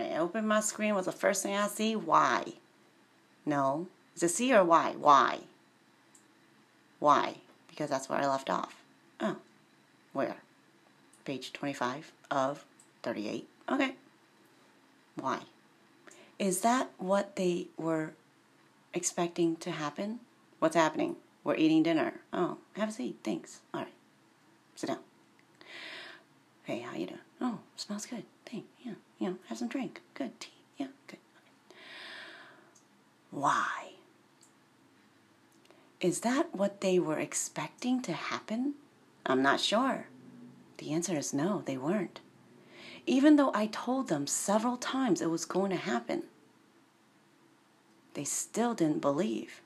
[0.00, 1.96] right, open my screen was the first thing I see.
[1.96, 2.44] Why?
[3.46, 3.88] No.
[4.14, 4.94] Is it C or Y?
[4.98, 5.40] Why?
[6.98, 7.36] Why?
[7.68, 8.82] Because that's where I left off.
[9.20, 9.36] Oh.
[10.12, 10.36] Where?
[11.24, 12.64] Page 25 of
[13.02, 13.48] 38.
[13.70, 13.94] Okay.
[15.16, 15.40] Why?
[16.38, 18.12] Is that what they were
[18.94, 20.20] expecting to happen?
[20.58, 21.16] What's happening?
[21.44, 22.14] We're eating dinner.
[22.32, 23.16] Oh, have a seat.
[23.22, 23.60] Thanks.
[23.72, 23.92] All right.
[24.74, 24.98] Sit down.
[26.64, 27.20] Hey, how you doing?
[27.40, 28.24] Oh, smells good.
[28.46, 28.92] Thank yeah.
[29.20, 30.00] You know, have some drink.
[30.14, 30.50] Good tea.
[30.78, 31.18] Yeah, good.
[33.30, 33.90] Why?
[36.00, 38.74] Is that what they were expecting to happen?
[39.26, 40.06] I'm not sure.
[40.78, 42.20] The answer is no, they weren't.
[43.06, 46.24] Even though I told them several times it was going to happen,
[48.14, 49.60] they still didn't believe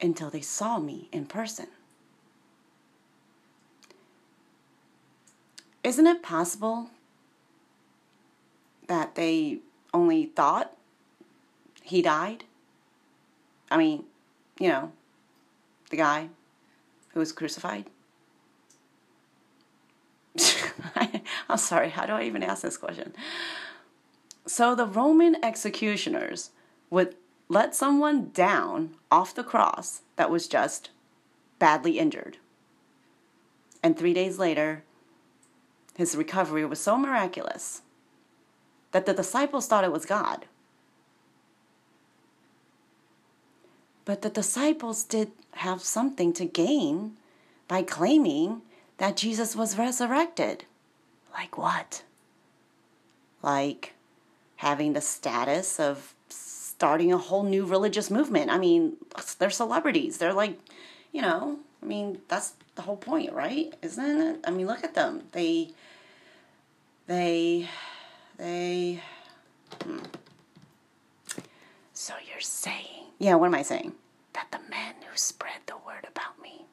[0.00, 1.66] until they saw me in person.
[5.82, 6.90] Isn't it possible
[8.86, 9.58] that they
[9.92, 10.76] only thought
[11.82, 12.44] he died?
[13.70, 14.04] I mean,
[14.58, 14.92] you know,
[15.90, 16.28] the guy
[17.10, 17.86] who was crucified?
[21.48, 23.14] I'm sorry, how do I even ask this question?
[24.46, 26.50] So the Roman executioners
[26.90, 27.14] would
[27.48, 30.90] let someone down off the cross that was just
[31.58, 32.38] badly injured.
[33.82, 34.82] And three days later,
[35.96, 37.82] his recovery was so miraculous
[38.94, 40.46] that the disciples thought it was God.
[44.04, 47.16] But the disciples did have something to gain
[47.66, 48.62] by claiming
[48.98, 50.64] that Jesus was resurrected.
[51.32, 52.04] Like what?
[53.42, 53.94] Like
[54.56, 58.48] having the status of starting a whole new religious movement.
[58.48, 58.96] I mean,
[59.40, 60.18] they're celebrities.
[60.18, 60.56] They're like,
[61.10, 63.74] you know, I mean, that's the whole point, right?
[63.82, 64.40] Isn't it?
[64.46, 65.24] I mean, look at them.
[65.32, 65.70] They,
[67.08, 67.68] they,
[68.36, 69.02] they.
[69.82, 69.98] Hmm.
[71.92, 73.92] So you're saying, yeah, what am I saying?
[74.32, 76.66] That the men who spread the word about me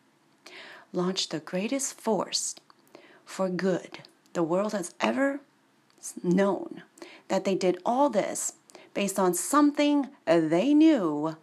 [0.94, 2.56] launched the greatest force
[3.24, 4.00] for good
[4.34, 5.42] the world has ever
[6.24, 6.84] known.
[7.28, 8.54] That they did all this
[8.94, 11.36] based on something they knew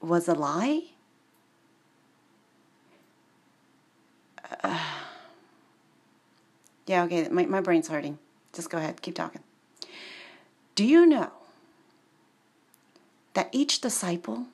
[0.00, 0.82] was a lie?
[4.62, 4.78] Uh,
[6.86, 8.18] yeah, okay, my, my brain's hurting.
[8.56, 9.42] Just go ahead, keep talking.
[10.74, 11.30] Do you know
[13.34, 14.46] that each disciple,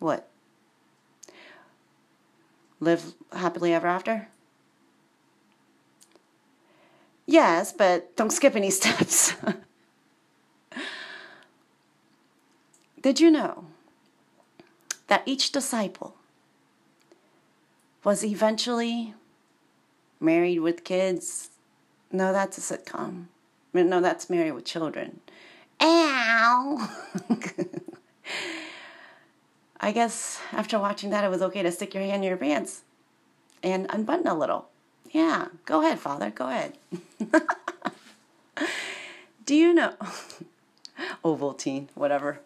[0.00, 0.28] what?
[2.80, 4.26] Live happily ever after?
[7.26, 9.34] Yes, but don't skip any steps.
[13.00, 13.66] Did you know
[15.06, 16.16] that each disciple
[18.02, 19.14] was eventually
[20.18, 21.50] married with kids?
[22.12, 23.26] No, that's a sitcom.
[23.72, 25.20] No, that's Married with Children.
[25.80, 26.90] Ow!
[29.80, 32.82] I guess after watching that, it was okay to stick your hand in your pants
[33.62, 34.68] and unbutton a little.
[35.10, 36.78] Yeah, go ahead, Father, go ahead.
[39.44, 39.94] Do you know?
[41.24, 42.40] Ovaltine, whatever.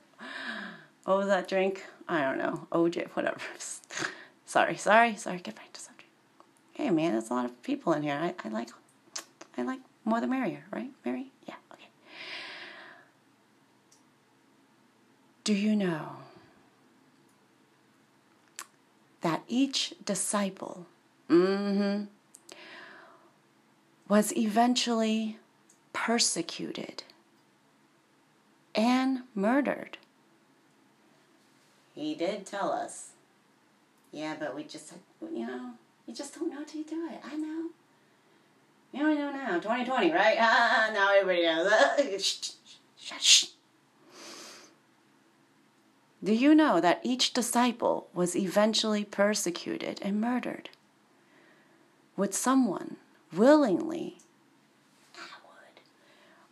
[1.05, 1.87] What was that drink?
[2.09, 2.67] I don't know.
[2.73, 3.39] OJ, whatever.
[4.45, 5.39] sorry, sorry, sorry.
[5.39, 6.11] Get back to subject.
[6.73, 8.19] Hey, man, there's a lot of people in here.
[8.21, 8.71] I, I like,
[9.57, 11.33] I like more the merrier, right, Mary?
[11.47, 11.55] Yeah.
[11.73, 11.89] Okay.
[15.45, 16.17] Do you know
[19.21, 20.87] that each disciple,
[21.29, 22.05] mm-hmm,
[24.09, 25.39] was eventually
[25.93, 27.03] persecuted
[28.75, 29.99] and murdered?
[31.95, 33.11] He did tell us.
[34.13, 35.73] Yeah, but we just, you know,
[36.07, 37.21] you just don't know till you do it.
[37.25, 37.67] I know.
[38.93, 39.55] You I know now.
[39.61, 40.37] 2020, right?
[40.41, 42.57] Ah, now everybody knows.
[46.23, 50.69] Do you know that each disciple was eventually persecuted and murdered?
[52.17, 52.97] Would someone
[53.33, 54.19] willingly,
[55.17, 55.81] I would,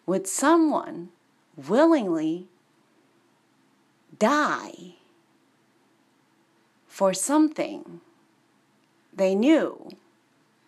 [0.06, 1.10] would someone
[1.56, 2.46] willingly
[4.18, 4.94] die
[6.86, 8.00] for something
[9.12, 9.90] they knew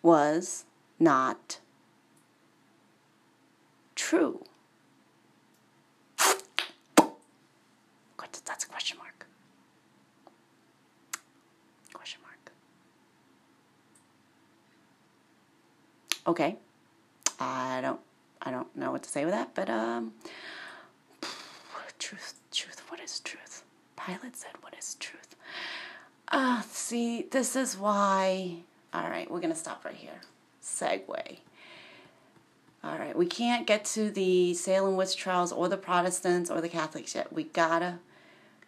[0.03, 0.65] was
[0.99, 1.60] not
[4.01, 4.43] true.
[8.45, 9.25] That's a question mark.
[11.93, 12.51] Question mark.
[16.27, 16.57] Okay.
[17.39, 17.99] I don't
[18.41, 20.13] I don't know what to say with that, but um
[21.97, 23.63] truth, truth, what is truth?
[23.95, 25.35] Pilate said what is truth?
[26.29, 28.57] Ah, uh, see, this is why.
[28.93, 30.21] All right, we're going to stop right here.
[30.61, 31.37] Segue.
[32.83, 36.69] All right, we can't get to the Salem witch trials or the Protestants or the
[36.69, 37.31] Catholics yet.
[37.31, 37.99] We gotta,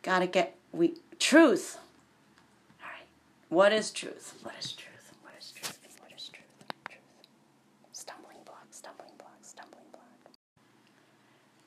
[0.03, 1.79] gotta get we truth.
[2.79, 3.07] All right,
[3.49, 4.35] what is truth?
[4.43, 5.13] What is truth?
[5.23, 5.79] What is truth?
[5.99, 6.45] What is truth?
[6.87, 7.01] Truth.
[7.91, 8.67] Stumbling block.
[8.69, 9.37] Stumbling block.
[9.41, 10.03] Stumbling block.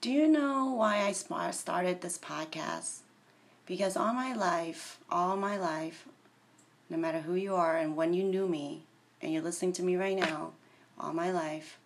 [0.01, 2.99] Do you know why I started this podcast?
[3.67, 6.07] Because all my life, all my life,
[6.89, 8.85] no matter who you are and when you knew me,
[9.21, 10.53] and you're listening to me right now,
[11.01, 11.79] all my life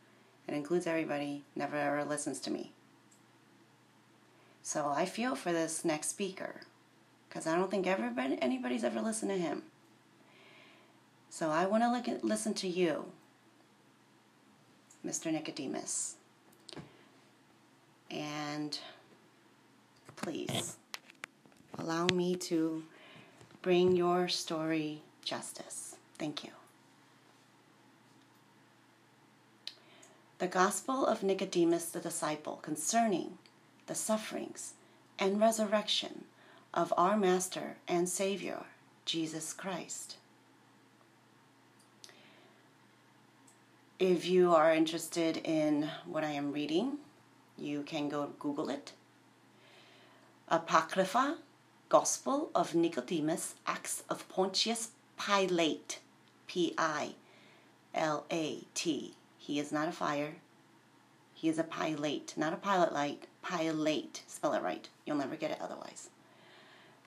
[0.51, 2.73] it includes everybody, never ever listens to me.
[4.63, 6.63] So I feel for this next speaker
[7.29, 9.63] because I don't think everybody, anybody's ever listened to him.
[11.29, 13.07] So I want to listen to you,
[15.07, 15.33] Mr.
[15.33, 16.17] Nicodemus.
[18.11, 18.77] And
[20.17, 20.77] please
[21.79, 22.83] allow me to
[23.63, 25.95] bring your story justice.
[26.19, 26.60] Thank you.
[30.41, 33.37] The Gospel of Nicodemus the disciple concerning
[33.87, 34.73] the sufferings
[35.19, 36.25] and resurrection
[36.73, 38.61] of our Master and Savior,
[39.05, 40.17] Jesus Christ.
[43.99, 46.97] If you are interested in what I am reading,
[47.59, 48.93] you can go Google it.
[50.49, 51.37] Apocrypha,
[51.91, 54.89] Gospel of Nicodemus, Acts of Pontius
[55.19, 55.99] Pilate,
[56.47, 57.11] P I
[57.95, 60.35] L A T he is not a fire.
[61.33, 63.27] He is a pilate, not a pilot light.
[63.43, 64.23] Pilate.
[64.29, 64.87] Spell it right.
[65.07, 66.11] You'll never get it otherwise.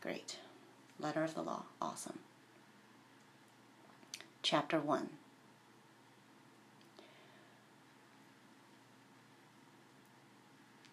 [0.01, 0.39] Great.
[0.99, 1.63] Letter of the law.
[1.79, 2.17] Awesome.
[4.41, 5.09] Chapter 1.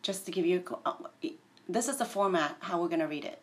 [0.03, 0.93] Just to give you, uh,
[1.67, 3.41] this is the format how we're going to read it.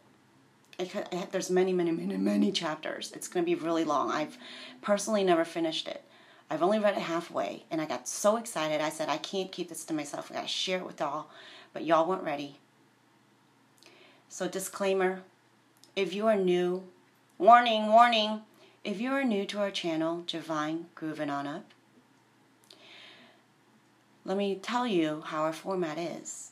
[0.77, 3.11] It, it, there's many, many, many, many chapters.
[3.15, 4.11] It's going to be really long.
[4.11, 4.37] I've
[4.83, 6.03] personally never finished it.
[6.49, 8.79] I've only read it halfway, and I got so excited.
[8.79, 10.31] I said, I can't keep this to myself.
[10.31, 11.27] I got to share it with y'all,
[11.73, 12.57] but y'all weren't ready.
[14.29, 15.23] So, disclaimer
[15.95, 16.83] if you are new,
[17.37, 18.41] warning, warning,
[18.83, 21.65] if you are new to our channel, Javine Groovin' On Up,
[24.23, 26.51] let me tell you how our format is.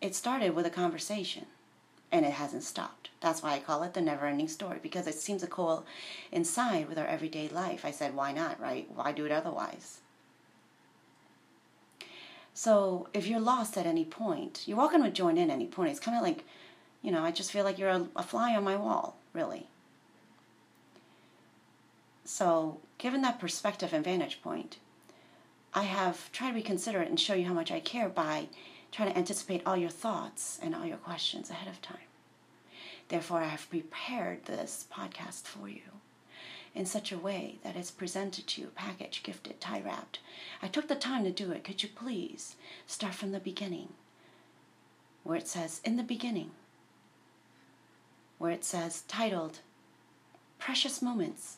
[0.00, 1.46] It started with a conversation,
[2.10, 2.95] and it hasn't stopped.
[3.20, 6.98] That's why I call it the never ending story because it seems to coincide with
[6.98, 7.84] our everyday life.
[7.84, 8.88] I said, why not, right?
[8.94, 10.00] Why do it otherwise?
[12.52, 15.90] So if you're lost at any point, you're welcome to join in any point.
[15.90, 16.44] It's kind of like,
[17.02, 19.66] you know, I just feel like you're a, a fly on my wall, really.
[22.24, 24.78] So, given that perspective and vantage point,
[25.72, 28.48] I have tried to be considerate and show you how much I care by
[28.90, 32.05] trying to anticipate all your thoughts and all your questions ahead of time.
[33.08, 35.82] Therefore, I have prepared this podcast for you
[36.74, 40.18] in such a way that it's presented to you, packaged, gifted, tie wrapped.
[40.60, 41.64] I took the time to do it.
[41.64, 42.56] Could you please
[42.86, 43.94] start from the beginning,
[45.22, 46.50] where it says, In the beginning,
[48.38, 49.60] where it says, titled,
[50.58, 51.56] Precious Moments,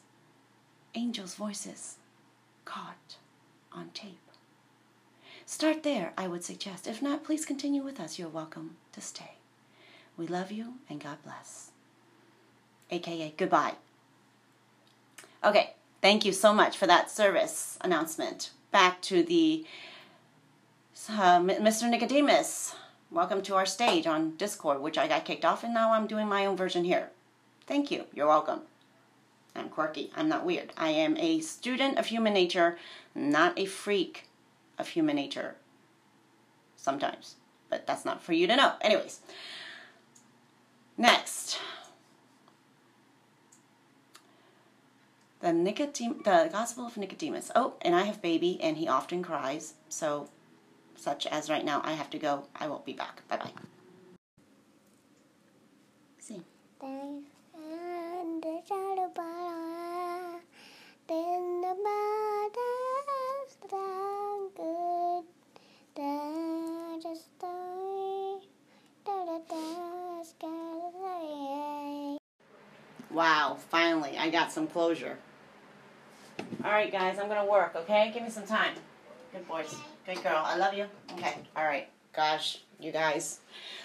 [0.95, 1.97] Angels' Voices
[2.65, 3.17] Caught
[3.73, 4.19] on Tape.
[5.47, 6.87] Start there, I would suggest.
[6.87, 8.19] If not, please continue with us.
[8.19, 9.38] You're welcome to stay.
[10.19, 11.71] We love you and God bless.
[12.91, 13.75] AKA goodbye.
[15.45, 18.51] Okay, thank you so much for that service announcement.
[18.73, 19.65] Back to the
[21.09, 21.89] uh, Mr.
[21.89, 22.75] Nicodemus.
[23.13, 26.27] Welcome to our stage on Discord, which I got kicked off, and now I'm doing
[26.27, 27.11] my own version here.
[27.69, 28.07] Thank you.
[28.13, 28.63] You're welcome.
[29.55, 30.11] I'm quirky.
[30.17, 30.73] I'm not weird.
[30.77, 32.77] I am a student of human nature,
[33.15, 34.27] not a freak
[34.79, 35.55] of human nature.
[36.77, 37.37] Sometimes,
[37.71, 38.73] but that's not for you to know.
[38.81, 39.21] Anyways.
[41.01, 41.61] Next,
[45.39, 47.53] the Nicodem- the Gospel of Nicodemus.
[47.55, 49.75] Oh, and I have baby, and he often cries.
[49.89, 50.29] So,
[50.97, 52.49] such as right now, I have to go.
[52.57, 53.23] I won't be back.
[53.29, 53.53] Bye bye.
[56.19, 56.43] See.
[73.11, 75.17] Wow, finally, I got some closure.
[76.65, 78.11] All right, guys, I'm going to work, okay?
[78.13, 78.75] Give me some time.
[79.33, 79.75] Good boys.
[80.07, 80.43] Good girl.
[80.45, 80.87] I love you.
[81.13, 81.89] Okay, all right.
[82.15, 83.41] Gosh, you guys,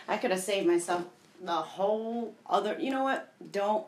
[0.08, 1.04] I could have saved myself
[1.42, 2.78] the whole other.
[2.80, 3.32] You know what?
[3.52, 3.86] Don't.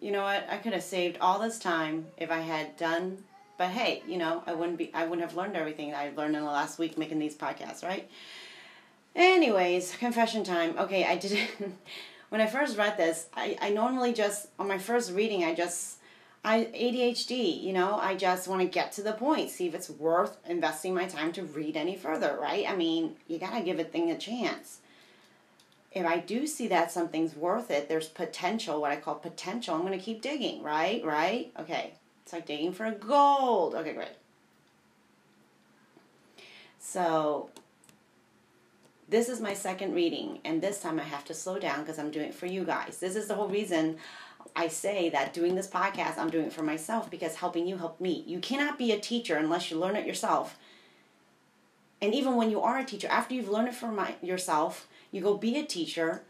[0.00, 0.46] You know what?
[0.50, 3.18] I could have saved all this time if I had done.
[3.56, 4.90] But hey, you know, I wouldn't be.
[4.92, 8.10] I wouldn't have learned everything I learned in the last week making these podcasts, right?
[9.14, 10.76] Anyways, confession time.
[10.76, 11.48] Okay, I didn't
[12.34, 15.98] when I first read this, I, I normally just on my first reading I just
[16.44, 19.88] I ADHD, you know, I just want to get to the point, see if it's
[19.88, 22.68] worth investing my time to read any further, right?
[22.68, 24.80] I mean, you got to give a thing a chance.
[25.92, 29.82] If I do see that something's worth it, there's potential, what I call potential, I'm
[29.82, 31.04] going to keep digging, right?
[31.04, 31.52] Right?
[31.60, 31.92] Okay.
[32.24, 33.76] It's like digging for gold.
[33.76, 34.08] Okay, great.
[36.80, 37.50] So,
[39.14, 42.10] this is my second reading, and this time I have to slow down because I'm
[42.10, 42.98] doing it for you guys.
[42.98, 43.96] This is the whole reason
[44.56, 48.00] I say that doing this podcast, I'm doing it for myself because helping you help
[48.00, 48.24] me.
[48.26, 50.58] You cannot be a teacher unless you learn it yourself.
[52.02, 55.20] And even when you are a teacher, after you've learned it for my, yourself, you
[55.20, 56.22] go be a teacher.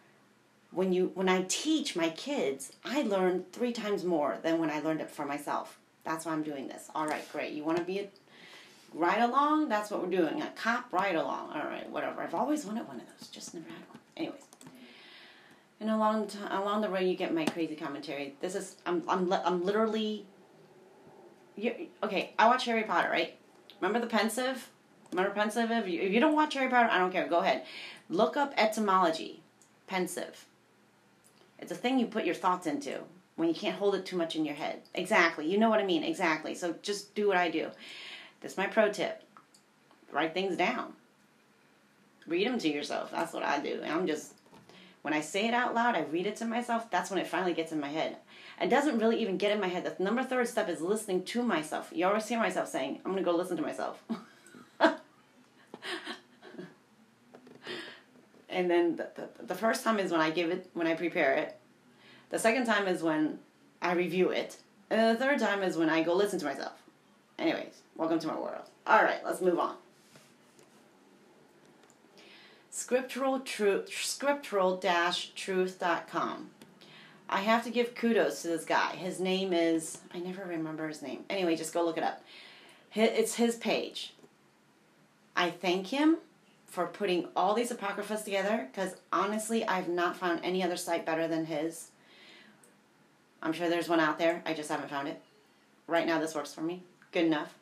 [0.70, 4.80] When you when I teach my kids, I learn three times more than when I
[4.80, 5.78] learned it for myself.
[6.04, 6.90] That's why I'm doing this.
[6.94, 7.54] All right, great.
[7.54, 8.08] You want to be a
[8.94, 9.68] ride along?
[9.68, 10.40] That's what we're doing.
[10.42, 11.50] A cop ride along.
[11.50, 12.22] All right, whatever.
[12.22, 13.98] I've always wanted one of those, just never had one.
[14.16, 14.42] Anyways.
[15.80, 18.36] And along along the way, you get my crazy commentary.
[18.40, 20.24] This is I'm I'm I'm literally.
[21.56, 22.32] You okay?
[22.38, 23.36] I watch Harry Potter, right?
[23.80, 24.68] Remember the Pensieve?
[25.10, 25.70] Remember Pensieve?
[25.70, 27.28] If you, if you don't watch Harry Potter, I don't care.
[27.28, 27.64] Go ahead,
[28.08, 29.42] look up etymology,
[29.86, 30.46] Pensieve.
[31.58, 33.00] It's a thing you put your thoughts into
[33.36, 34.82] when you can't hold it too much in your head.
[34.94, 35.50] Exactly.
[35.50, 36.02] You know what I mean.
[36.02, 36.54] Exactly.
[36.54, 37.70] So just do what I do.
[38.44, 39.22] That's my pro tip.
[40.12, 40.92] Write things down.
[42.26, 43.10] Read them to yourself.
[43.10, 43.80] That's what I do.
[43.82, 44.34] I'm just
[45.00, 47.54] when I say it out loud, I read it to myself, that's when it finally
[47.54, 48.18] gets in my head.
[48.60, 49.84] It doesn't really even get in my head.
[49.84, 51.90] The number third step is listening to myself.
[51.94, 54.02] You always hear myself saying, I'm going to go listen to myself.
[58.50, 61.34] and then the, the, the, first time is when I give it, when I prepare
[61.34, 61.56] it.
[62.28, 63.38] The second time is when
[63.80, 64.58] I review it.
[64.90, 66.83] And the third time is when I go listen to myself.
[67.38, 68.68] Anyways, welcome to my world.
[68.86, 69.76] All right, let's move on.
[72.70, 76.50] Scriptural truth scriptural truth.com
[77.30, 78.96] i have to give kudos to this guy.
[78.96, 81.24] His name is i never remember his name.
[81.30, 82.22] Anyway just go look it up.
[82.92, 84.14] It's his page.
[85.36, 86.18] I thank him
[86.66, 91.28] for putting all these apocryphas together because honestly i've not found any other site better
[91.28, 91.90] than his.
[93.40, 94.42] I'm sure there's one out there.
[94.44, 95.22] I just haven't found it.
[95.86, 96.82] Right now this works for me
[97.14, 97.54] good enough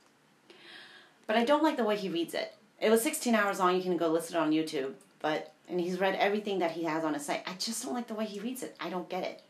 [1.28, 3.76] but i don't like the way he reads it it was 16 hours long.
[3.76, 4.94] You can go listen on YouTube.
[5.20, 7.44] But and he's read everything that he has on his site.
[7.46, 8.76] I just don't like the way he reads it.
[8.80, 9.40] I don't get it.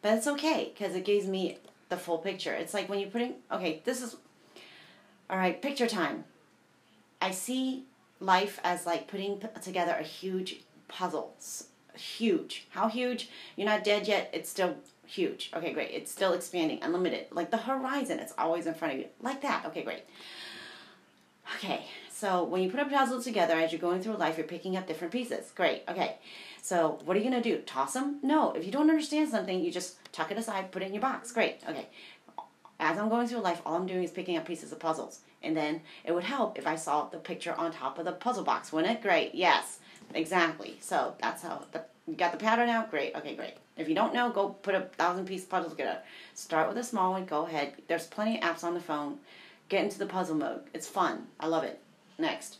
[0.00, 1.58] But it's okay because it gives me
[1.90, 2.54] the full picture.
[2.54, 4.16] It's like when you're putting okay, this is
[5.28, 6.24] all right, picture time.
[7.20, 7.84] I see
[8.18, 11.34] life as like putting together a huge puzzle.
[11.94, 12.66] Huge.
[12.70, 13.28] How huge?
[13.56, 14.30] You're not dead yet.
[14.32, 14.76] It's still
[15.14, 15.50] huge.
[15.54, 15.90] Okay, great.
[15.92, 17.26] It's still expanding, unlimited.
[17.30, 19.06] Like the horizon, it's always in front of you.
[19.20, 19.64] Like that.
[19.66, 20.02] Okay, great.
[21.56, 24.76] Okay, so when you put a puzzle together as you're going through life, you're picking
[24.76, 25.52] up different pieces.
[25.54, 25.82] Great.
[25.88, 26.16] Okay.
[26.62, 27.58] So what are you going to do?
[27.62, 28.18] Toss them?
[28.22, 28.52] No.
[28.52, 31.32] If you don't understand something, you just tuck it aside, put it in your box.
[31.32, 31.60] Great.
[31.68, 31.88] Okay.
[32.80, 35.20] As I'm going through life, all I'm doing is picking up pieces of puzzles.
[35.42, 38.44] And then it would help if I saw the picture on top of the puzzle
[38.44, 39.02] box, wouldn't it?
[39.02, 39.34] Great.
[39.34, 39.80] Yes.
[40.14, 40.78] Exactly.
[40.80, 42.90] So that's how the you got the pattern out?
[42.90, 43.14] Great.
[43.16, 43.54] Okay, great.
[43.76, 45.98] If you don't know, go put a thousand piece puzzle together.
[46.34, 47.24] Start with a small one.
[47.24, 47.74] Go ahead.
[47.88, 49.18] There's plenty of apps on the phone
[49.68, 50.60] Get into the puzzle mode.
[50.72, 51.26] It's fun.
[51.40, 51.80] I love it.
[52.18, 52.58] Next.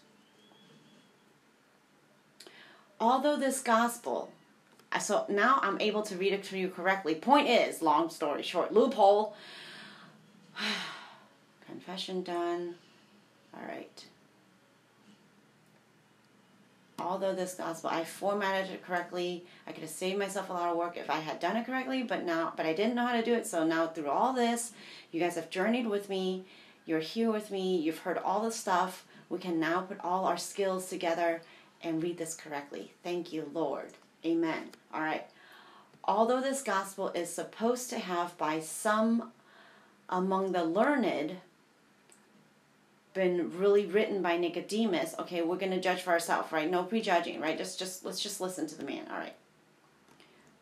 [2.98, 4.32] Although this gospel,
[5.00, 7.14] so now I'm able to read it to you correctly.
[7.14, 9.36] Point is, long story short, loophole.
[11.66, 12.76] Confession done.
[13.54, 14.04] All right.
[17.04, 19.44] Although this gospel, I formatted it correctly.
[19.66, 22.02] I could have saved myself a lot of work if I had done it correctly,
[22.02, 23.46] but now, but I didn't know how to do it.
[23.46, 24.72] So now through all this,
[25.12, 26.44] you guys have journeyed with me
[26.86, 27.78] you're here with me.
[27.78, 29.06] You've heard all the stuff.
[29.28, 31.40] We can now put all our skills together
[31.82, 32.92] and read this correctly.
[33.02, 33.92] Thank you, Lord.
[34.24, 34.70] Amen.
[34.92, 35.26] All right.
[36.04, 39.32] Although this gospel is supposed to have by some
[40.10, 41.36] among the learned
[43.14, 46.68] been really written by Nicodemus, okay, we're going to judge for ourselves, right?
[46.70, 47.56] No prejudging, right?
[47.56, 49.06] Just just let's just listen to the man.
[49.10, 49.34] All right.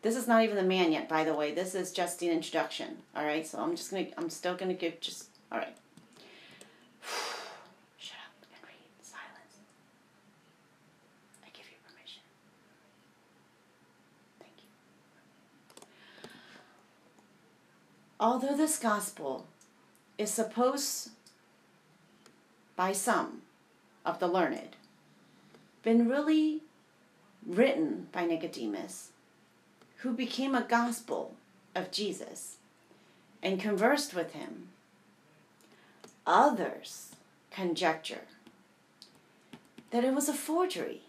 [0.03, 1.53] This is not even the man yet, by the way.
[1.53, 2.97] This is just an introduction.
[3.15, 3.45] All right.
[3.45, 5.75] So I'm just going to I'm still going to give just all right.
[7.97, 8.75] Shut up and read.
[9.01, 9.57] Silence.
[11.43, 12.21] I give you permission.
[14.39, 15.89] Thank you.
[18.19, 19.47] Although this gospel
[20.19, 21.09] is supposed
[22.75, 23.41] by some
[24.05, 24.75] of the learned,
[25.83, 26.61] been really
[27.45, 29.09] written by Nicodemus,
[29.97, 31.35] who became a gospel
[31.75, 32.57] of Jesus
[33.41, 34.69] and conversed with him.
[36.25, 37.15] Others
[37.51, 38.21] conjecture
[39.91, 41.01] that it was a forgery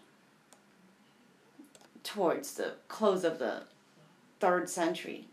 [2.03, 3.63] towards the close of the
[4.39, 5.25] third century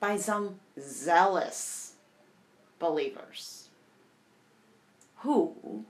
[0.00, 1.94] by some zealous
[2.78, 3.63] believers
[5.24, 5.84] who,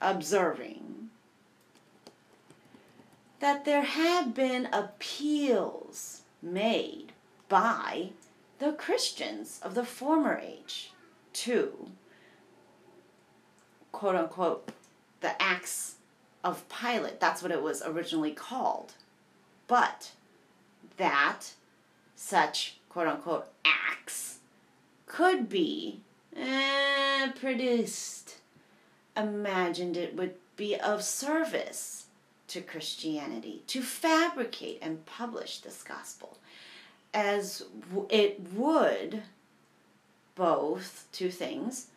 [0.00, 1.10] observing
[3.40, 7.12] that there had been appeals made
[7.48, 8.10] by
[8.60, 10.92] the Christians of the former age
[11.32, 11.88] to
[13.90, 14.68] quote unquote
[15.22, 15.96] the acts
[16.44, 17.20] of Pilate.
[17.20, 18.92] That's what it was originally called.
[19.66, 20.12] But
[20.98, 21.54] that
[22.14, 24.38] such quote unquote acts
[25.06, 26.00] could be
[26.36, 28.21] eh, produced,
[29.16, 32.06] imagined it would be of service
[32.48, 36.38] to Christianity to fabricate and publish this gospel
[37.14, 37.64] as
[38.08, 39.22] it would
[40.34, 41.88] both two things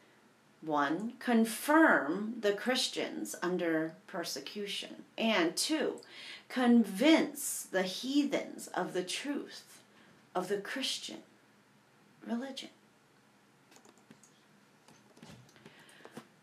[0.65, 6.01] one, confirm the Christians under persecution, and two,
[6.49, 9.81] convince the heathens of the truth
[10.33, 11.19] of the Christian
[12.25, 12.69] religion.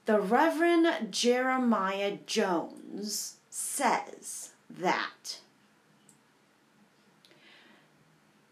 [0.04, 5.38] The Reverend Jeremiah Jones says that,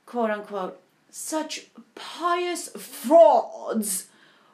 [0.06, 0.80] quote unquote,
[1.10, 1.66] such
[1.96, 4.06] pious frauds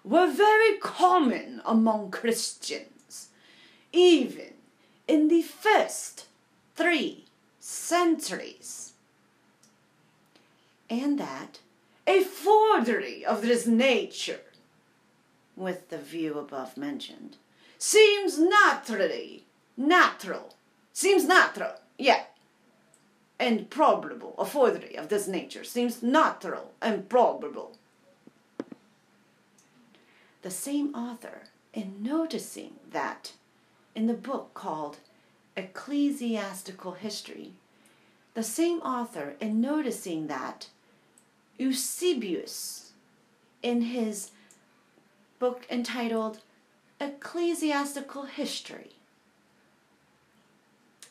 [0.05, 3.29] were very common among Christians,
[3.93, 4.55] even
[5.07, 6.27] in the first
[6.77, 7.27] three
[7.61, 8.95] centuries.
[10.89, 11.59] And that
[12.07, 14.41] a forgery of this nature,
[15.57, 17.37] with the view above mentioned,
[17.79, 19.45] seems naturally
[19.77, 20.55] natural.
[20.93, 22.25] Seems natural, yeah.
[23.39, 24.35] And probable.
[24.39, 27.77] A forgery of this nature seems natural and probable
[30.47, 31.43] the same author,
[31.75, 33.33] in noticing that
[33.97, 34.99] in the book called
[35.57, 37.51] Ecclesiastical History,
[38.35, 40.69] the same author, in noticing that
[41.59, 42.93] Eusebius,
[43.61, 44.31] in his
[45.39, 46.41] book entitled
[47.01, 48.93] Ecclesiastical History,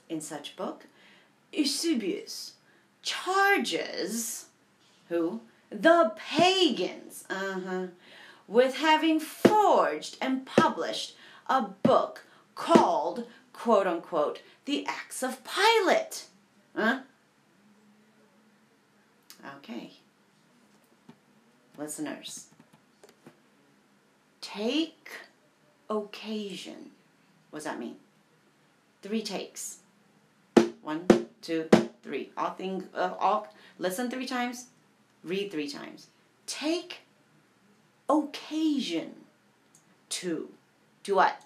[0.09, 0.85] in such book,
[1.51, 2.53] Eusebius
[3.01, 4.45] charges
[5.09, 5.41] who?
[5.69, 7.23] The pagans.
[7.29, 7.87] Uh-huh
[8.47, 11.15] with having forged and published
[11.47, 16.25] a book called, quote unquote, The Acts of Pilate.
[16.75, 16.99] Huh?
[19.57, 19.93] Okay.
[21.77, 22.47] Listeners,
[24.55, 25.09] take
[25.89, 26.91] occasion.
[27.49, 27.95] What does that mean?
[29.01, 29.79] Three takes.
[30.81, 31.05] One,
[31.41, 31.69] two,
[32.03, 32.31] three.
[32.37, 33.47] All things, uh, all
[33.79, 34.67] listen three times,
[35.23, 36.07] read three times.
[36.45, 36.99] Take
[38.09, 39.11] occasion
[40.09, 40.49] to.
[41.03, 41.41] To what?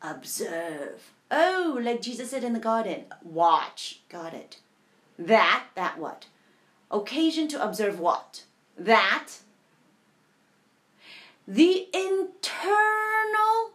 [0.00, 1.12] Observe.
[1.30, 4.00] Oh, like Jesus said in the garden, watch.
[4.08, 4.58] Got it.
[5.18, 6.26] That, that what?
[6.90, 8.44] Occasion to observe what?
[8.78, 9.28] That
[11.46, 13.72] the internal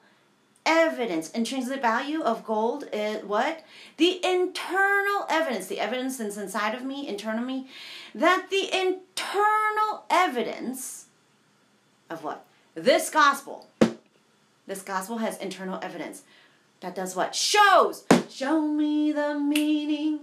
[0.66, 3.64] evidence, intrinsic value of gold is what?
[3.98, 7.68] The internal evidence, the evidence that's inside of me, internal me,
[8.14, 11.06] that the internal evidence
[12.10, 12.46] of what?
[12.76, 13.68] This gospel.
[14.68, 16.24] This gospel has internal evidence.
[16.82, 17.36] That does what?
[17.36, 18.06] Shows.
[18.30, 20.22] Show me the meaning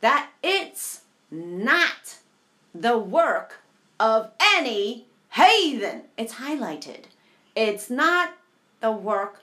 [0.00, 2.18] that it's not
[2.74, 3.60] the work
[4.00, 6.02] of any heathen.
[6.16, 7.04] It's highlighted.
[7.54, 8.34] It's not
[8.80, 9.42] the work,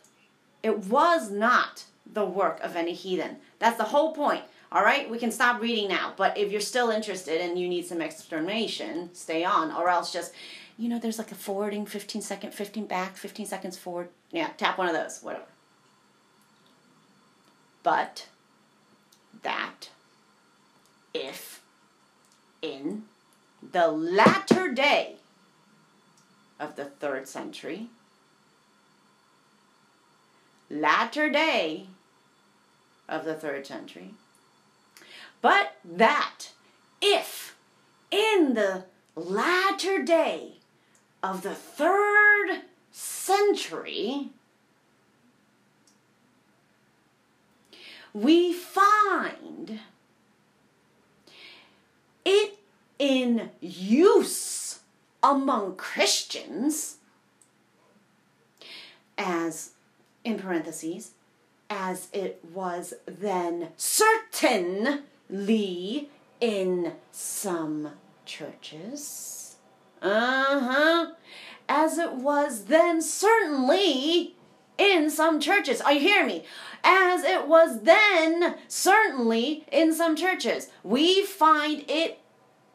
[0.63, 3.37] it was not the work of any heathen.
[3.59, 4.43] That's the whole point.
[4.71, 6.13] All right, we can stop reading now.
[6.15, 10.33] But if you're still interested and you need some explanation, stay on, or else just
[10.79, 14.07] you know, there's like a forwarding 15 second, 15 back, 15 seconds forward.
[14.31, 15.43] Yeah, tap one of those, whatever.
[17.83, 18.27] But
[19.41, 19.89] that
[21.13, 21.61] if
[22.61, 23.03] in
[23.71, 25.17] the latter day
[26.59, 27.87] of the third century,
[30.69, 31.87] latter day
[33.07, 34.13] of the third century,
[35.41, 36.51] but that
[37.01, 37.55] if
[38.11, 38.83] in the
[39.15, 40.53] latter day
[41.23, 44.29] of the third century,
[48.13, 49.79] we find
[52.25, 52.57] it
[52.97, 54.58] in use
[55.23, 56.97] among Christians
[59.17, 59.71] as,
[60.23, 61.11] in parentheses,
[61.69, 64.89] as it was then certainly
[66.39, 67.91] in some
[68.25, 69.49] churches
[70.01, 71.11] uh huh.
[71.67, 74.35] As it was then, certainly
[74.77, 75.81] in some churches.
[75.81, 76.43] Are you hearing me?
[76.83, 80.69] As it was then, certainly in some churches.
[80.83, 82.19] We find it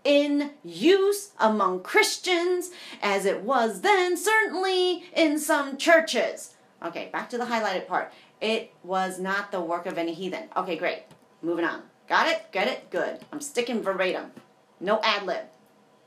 [0.05, 2.71] in use among Christians
[3.03, 6.55] as it was then, certainly in some churches.
[6.85, 8.13] Okay, back to the highlighted part.
[8.41, 10.49] It was not the work of any heathen.
[10.57, 11.05] Okay, great.
[11.43, 11.83] Moving on.
[12.09, 12.53] Got it?
[12.53, 12.91] Get it?
[12.91, 13.21] Good.
[13.33, 14.33] I'm sticking verbatim.
[14.81, 15.47] No ad lib.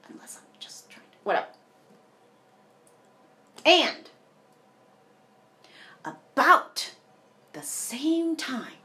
[0.10, 1.18] Unless I'm just trying to.
[1.24, 1.48] Whatever.
[3.66, 4.10] And
[6.06, 6.92] about
[7.54, 8.78] the same time,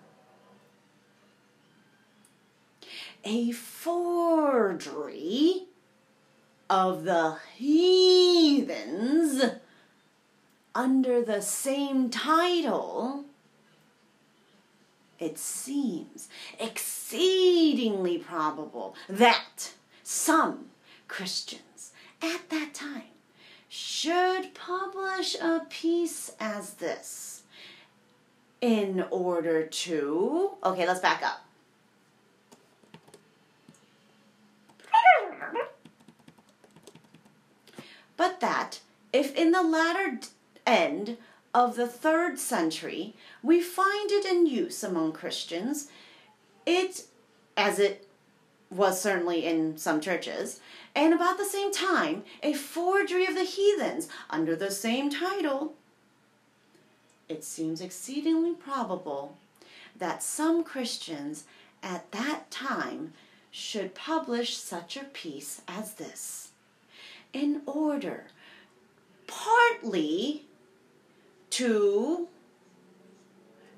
[3.25, 5.13] a forgery
[6.69, 9.43] of the heathens
[10.75, 13.25] under the same title,
[15.19, 20.67] it seems exceedingly probable that some
[21.09, 23.03] Christians at that time
[23.69, 27.43] should publish a piece as this
[28.61, 30.53] in order to.
[30.65, 31.45] Okay, let's back up.
[38.17, 38.81] But that
[39.13, 40.19] if in the latter
[40.67, 41.17] end
[41.55, 45.89] of the third century we find it in use among Christians,
[46.67, 47.07] it,
[47.57, 48.09] as it
[48.71, 50.61] was certainly in some churches,
[50.95, 55.75] and about the same time, a forgery of the heathens under the same title,
[57.29, 59.37] it seems exceedingly probable
[59.97, 61.45] that some Christians
[61.83, 63.13] at that time
[63.51, 66.52] should publish such a piece as this
[67.33, 68.27] in order
[69.27, 70.43] partly
[71.51, 72.29] to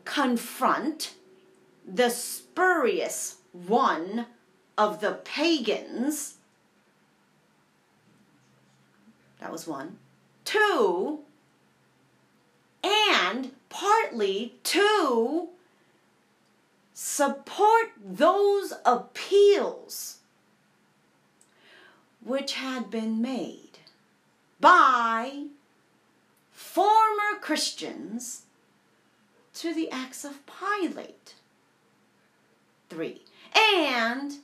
[0.05, 1.14] confront
[1.87, 4.27] the spurious one
[4.77, 6.35] of the pagans.
[9.40, 9.99] That was one.
[10.45, 11.21] Two,
[12.83, 15.49] and partly to
[16.93, 20.19] support those appeals
[22.24, 23.78] which had been made
[24.60, 25.44] by
[26.50, 28.42] former Christians
[29.54, 31.34] to the acts of Pilate.
[32.88, 33.22] Three.
[33.54, 34.38] And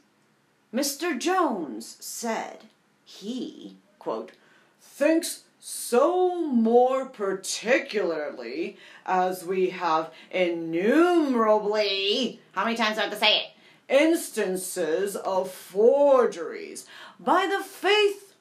[0.73, 1.19] Mr.
[1.19, 2.65] Jones said
[3.05, 4.33] he, quote,
[4.81, 13.19] thinks so more particularly as we have innumerably, how many times do I have to
[13.19, 13.47] say it?
[13.89, 16.87] Instances of forgeries
[17.23, 18.35] by the faith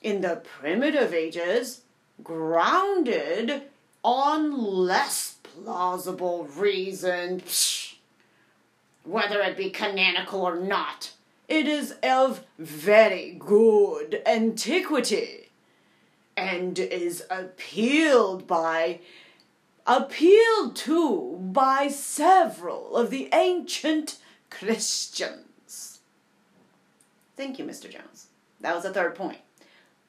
[0.00, 1.82] in the primitive ages
[2.22, 3.62] grounded
[4.04, 7.42] on less plausible reason,
[9.04, 11.12] whether it be canonical or not.
[11.48, 15.50] It is of very good antiquity
[16.36, 19.00] and is appealed by
[19.86, 24.18] appealed to by several of the ancient
[24.48, 25.51] Christians.
[27.36, 27.90] Thank you, Mr.
[27.90, 28.26] Jones.
[28.60, 29.38] That was the third point.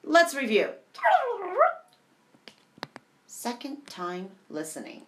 [0.02, 0.70] Let's review.
[3.26, 5.02] Second time listening.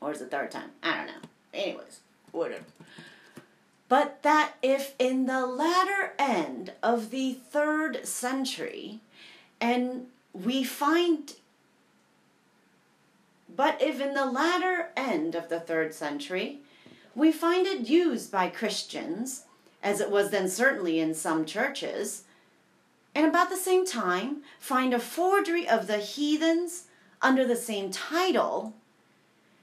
[0.00, 0.70] Or is it third time?
[0.82, 1.28] I don't know.
[1.52, 2.00] Anyways,
[2.32, 2.64] whatever.
[3.88, 9.00] But that if in the latter end of the third century,
[9.60, 11.34] and we find,
[13.54, 16.60] but if in the latter end of the third century,
[17.14, 19.44] we find it used by Christians,
[19.84, 22.24] as it was then certainly in some churches,
[23.14, 26.84] and about the same time find a forgery of the heathens
[27.22, 28.72] under the same title,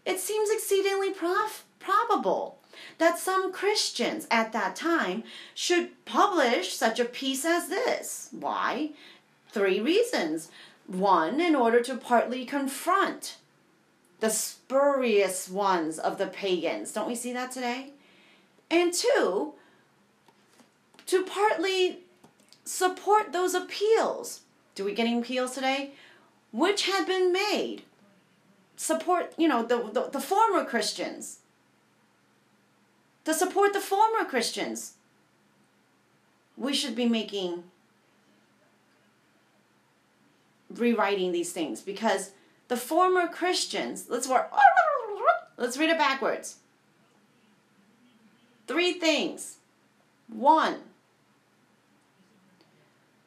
[0.06, 2.58] it seems exceedingly prof- probable
[3.00, 8.30] that some Christians at that time should publish such a piece as this.
[8.32, 8.92] Why?
[9.50, 10.50] Three reasons.
[10.88, 13.38] One, in order to partly confront
[14.20, 16.94] the spurious ones of the pagans.
[16.94, 17.92] Don't we see that today?
[18.70, 19.54] And two,
[21.12, 22.00] to partly
[22.64, 24.44] support those appeals.
[24.76, 25.92] Do we get any appeals today?
[26.54, 27.82] Which had been made.
[28.78, 31.40] Support, you know, the, the, the former Christians.
[33.26, 34.94] To support the former Christians.
[36.56, 37.66] We should be making
[40.74, 42.32] rewriting these things because
[42.70, 44.50] the former Christians, let's work,
[45.58, 46.60] let's read it backwards.
[48.66, 49.58] Three things.
[50.30, 50.78] One,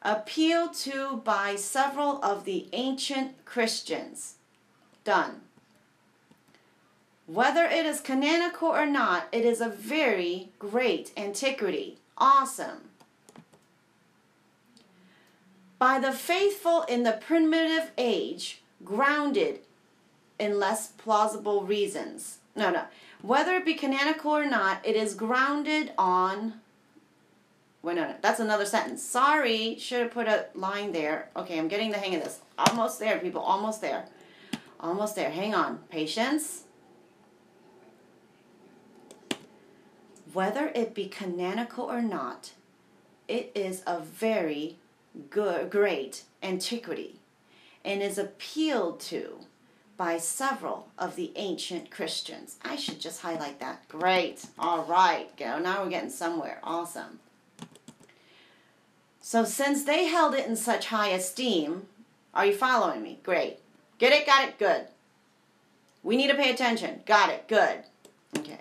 [0.05, 4.35] appealed to by several of the ancient Christians.
[5.03, 5.41] Done.
[7.27, 11.97] Whether it is canonical or not, it is a very great antiquity.
[12.17, 12.91] Awesome
[15.77, 19.59] by the faithful in the primitive age, grounded
[20.39, 22.37] in less plausible reasons.
[22.55, 22.85] No, no.
[23.21, 26.61] Whether it be canonical or not, it is grounded on
[27.85, 29.03] Wait, no, that's another sentence.
[29.03, 31.29] Sorry, should have put a line there.
[31.35, 32.39] Okay, I'm getting the hang of this.
[32.57, 33.41] Almost there, people.
[33.41, 34.05] Almost there.
[34.79, 35.29] Almost there.
[35.29, 35.77] Hang on.
[35.91, 36.63] Patience.
[40.33, 42.53] Whether it be canonical or not,
[43.27, 44.77] it is a very
[45.29, 47.19] good, great antiquity
[47.85, 49.41] and is appealed to
[49.95, 52.57] by several of the ancient Christians.
[52.65, 53.87] I should just highlight that.
[53.89, 54.43] Great.
[54.57, 55.29] All right.
[55.37, 55.59] Go.
[55.59, 56.59] Now we're getting somewhere.
[56.63, 57.19] Awesome.
[59.27, 61.87] So, since they held it in such high esteem,
[62.35, 63.17] are you following me?
[63.23, 63.57] Great.
[63.97, 64.27] Get it?
[64.27, 64.59] Got it?
[64.59, 64.85] Good.
[66.03, 67.01] We need to pay attention.
[67.07, 67.47] Got it?
[67.47, 67.85] Good.
[68.37, 68.59] Okay.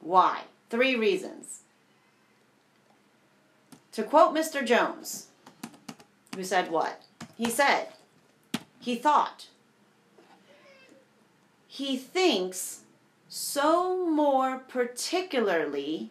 [0.00, 0.42] Why?
[0.68, 1.60] Three reasons.
[3.92, 4.62] To quote Mr.
[4.62, 5.28] Jones,
[6.36, 7.00] who said what?
[7.38, 7.88] He said,
[8.80, 9.46] he thought,
[11.66, 12.80] he thinks
[13.30, 16.10] so more particularly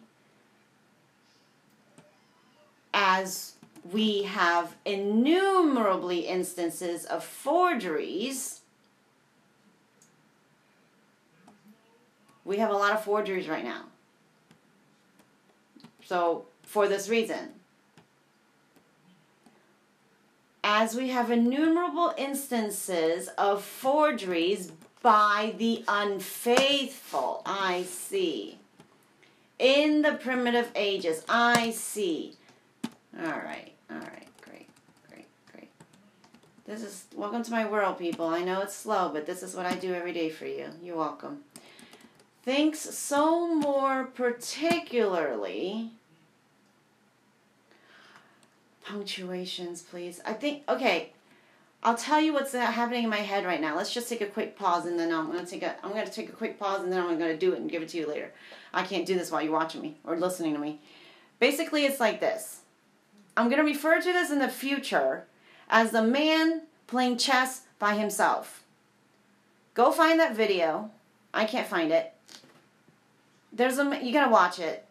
[3.02, 3.54] as
[3.92, 8.60] we have innumerably instances of forgeries.
[12.44, 13.84] We have a lot of forgeries right now.
[16.04, 17.48] So, for this reason,
[20.62, 28.58] as we have innumerable instances of forgeries by the unfaithful, I see.
[29.58, 32.36] In the primitive ages, I see.
[33.22, 34.66] All right, all right, great,
[35.10, 35.68] great, great.
[36.64, 38.26] This is, welcome to my world, people.
[38.26, 40.68] I know it's slow, but this is what I do every day for you.
[40.82, 41.40] You're welcome.
[42.42, 45.90] Thinks so more particularly
[48.86, 50.22] punctuations, please.
[50.24, 51.12] I think, okay,
[51.82, 53.76] I'll tell you what's uh, happening in my head right now.
[53.76, 56.12] Let's just take a quick pause and then I'm to take a I'm going to
[56.12, 57.98] take a quick pause and then I'm going to do it and give it to
[57.98, 58.32] you later.
[58.72, 60.80] I can't do this while you're watching me or listening to me.
[61.38, 62.59] Basically, it's like this.
[63.36, 65.26] I'm going to refer to this in the future
[65.68, 68.64] as the man playing chess by himself.
[69.74, 70.90] Go find that video.
[71.32, 72.12] I can't find it.
[73.52, 74.84] There's a you got to watch it.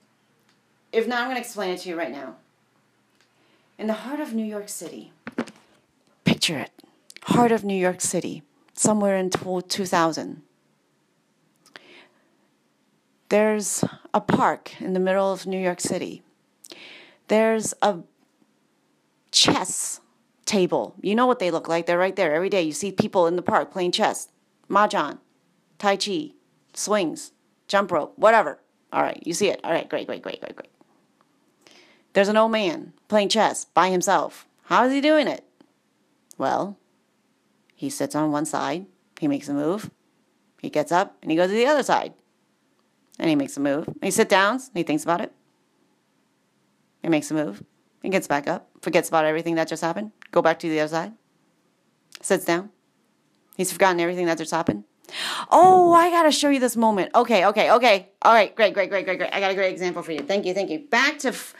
[0.91, 2.35] If not, I'm going to explain it to you right now.
[3.77, 5.11] In the heart of New York City.
[6.23, 6.71] Picture it.
[7.23, 10.41] Heart of New York City, somewhere in 2000.
[13.29, 16.23] There's a park in the middle of New York City.
[17.27, 17.99] There's a
[19.31, 20.01] chess
[20.45, 20.95] table.
[21.01, 21.85] You know what they look like.
[21.85, 22.63] They're right there every day.
[22.63, 24.29] You see people in the park playing chess,
[24.69, 25.19] mahjong,
[25.77, 26.31] tai chi,
[26.73, 27.31] swings,
[27.67, 28.59] jump rope, whatever.
[28.91, 29.59] All right, you see it.
[29.63, 30.71] All right, great, great, great, great, great.
[32.13, 34.47] There's an old man playing chess by himself.
[34.63, 35.43] How is he doing it?
[36.37, 36.77] Well,
[37.75, 38.87] he sits on one side,
[39.19, 39.91] he makes a move,
[40.61, 42.13] he gets up, and he goes to the other side.
[43.19, 43.89] And he makes a move.
[44.01, 45.33] He sits down, he thinks about it.
[47.03, 47.63] He makes a move.
[48.01, 50.89] He gets back up, forgets about everything that just happened, go back to the other
[50.89, 51.13] side,
[52.21, 52.69] sits down.
[53.57, 54.85] He's forgotten everything that just happened.
[55.51, 57.11] Oh, I gotta show you this moment.
[57.15, 58.09] Okay, okay, okay.
[58.21, 59.33] All right, great, great, great, great, great.
[59.33, 60.19] I got a great example for you.
[60.21, 60.79] Thank you, thank you.
[60.79, 61.55] Back to, f-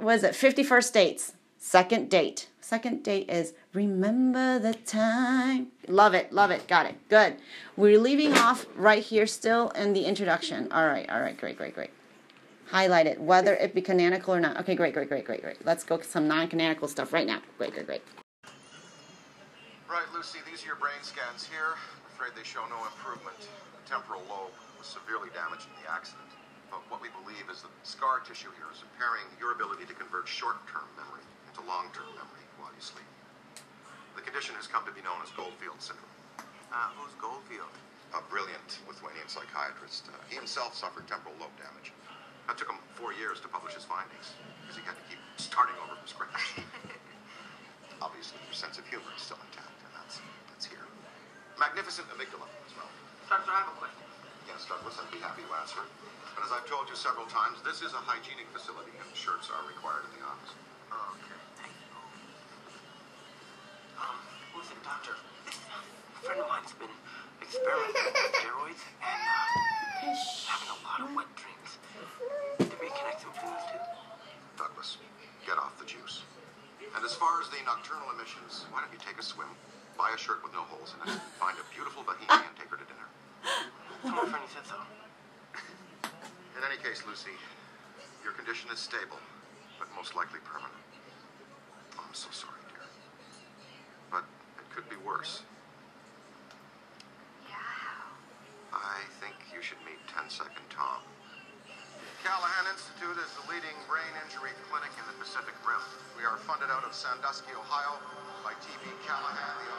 [0.00, 1.32] was it 50 First Dates?
[1.58, 2.48] Second date.
[2.60, 5.68] Second date is remember the time.
[5.86, 6.68] Love it, love it.
[6.68, 7.08] Got it.
[7.08, 7.36] Good.
[7.76, 10.70] We're leaving off right here still in the introduction.
[10.70, 11.90] All right, all right, great, great, great.
[12.68, 14.60] Highlight it, whether it be canonical or not.
[14.60, 15.56] Okay, great, great, great, great, great.
[15.64, 17.40] Let's go some non-canonical stuff right now.
[17.56, 18.02] Great, great, great.
[19.88, 21.80] Right, Lucy, these are your brain scans here.
[21.80, 23.40] I'm afraid they show no improvement.
[23.40, 26.28] The temporal lobe was severely damaged in the accident.
[26.68, 30.28] But what we believe is that scar tissue here is impairing your ability to convert
[30.28, 33.08] short-term memory into long-term memory while you sleep.
[34.12, 36.04] The condition has come to be known as Goldfield syndrome.
[36.68, 37.72] Uh, who's Goldfield?
[38.12, 40.12] A brilliant Lithuanian psychiatrist.
[40.12, 41.96] Uh, he himself suffered temporal lobe damage.
[42.48, 44.32] It took him four years to publish his findings
[44.64, 46.56] because he had to keep starting over from scratch.
[48.04, 50.16] Obviously, your sense of humor is still intact, and that's
[50.48, 50.88] that's here.
[51.60, 52.88] Magnificent amygdala as well.
[53.28, 54.00] Doctor, I have a question.
[54.48, 55.84] Yes, Douglas, I'd be happy to answer.
[56.32, 59.60] But as I've told you several times, this is a hygienic facility, and shirts are
[59.68, 60.56] required in the office.
[60.88, 62.00] Okay, thank you.
[64.00, 64.16] Um,
[64.56, 66.94] listen, doctor, a friend of mine's been
[67.44, 70.16] experimenting with steroids and uh,
[70.48, 71.57] having a lot of wet dreams.
[72.58, 72.94] There be a
[73.46, 73.80] those two?
[74.56, 74.98] Douglas,
[75.46, 76.22] get off the juice.
[76.96, 79.48] And as far as the nocturnal emissions, why don't you take a swim,
[79.96, 82.86] buy a shirt with no holes in it, find a beautiful Bahamian, take her to
[82.88, 83.08] dinner.
[84.02, 84.78] Tell my friend he said so.
[86.58, 87.34] In any case, Lucy,
[88.24, 89.18] your condition is stable,
[89.78, 90.74] but most likely permanent.
[91.98, 92.86] Oh, I'm so sorry, dear.
[94.10, 94.24] But
[94.58, 95.42] it could be worse.
[97.46, 97.58] Yeah.
[98.72, 101.02] I think you should meet 10 Second Tom.
[102.18, 105.78] Callahan Institute is the leading brain injury clinic in the Pacific Rim.
[106.18, 107.94] We are funded out of Sandusky, Ohio
[108.42, 108.90] by T.B.
[109.06, 109.70] Callahan, the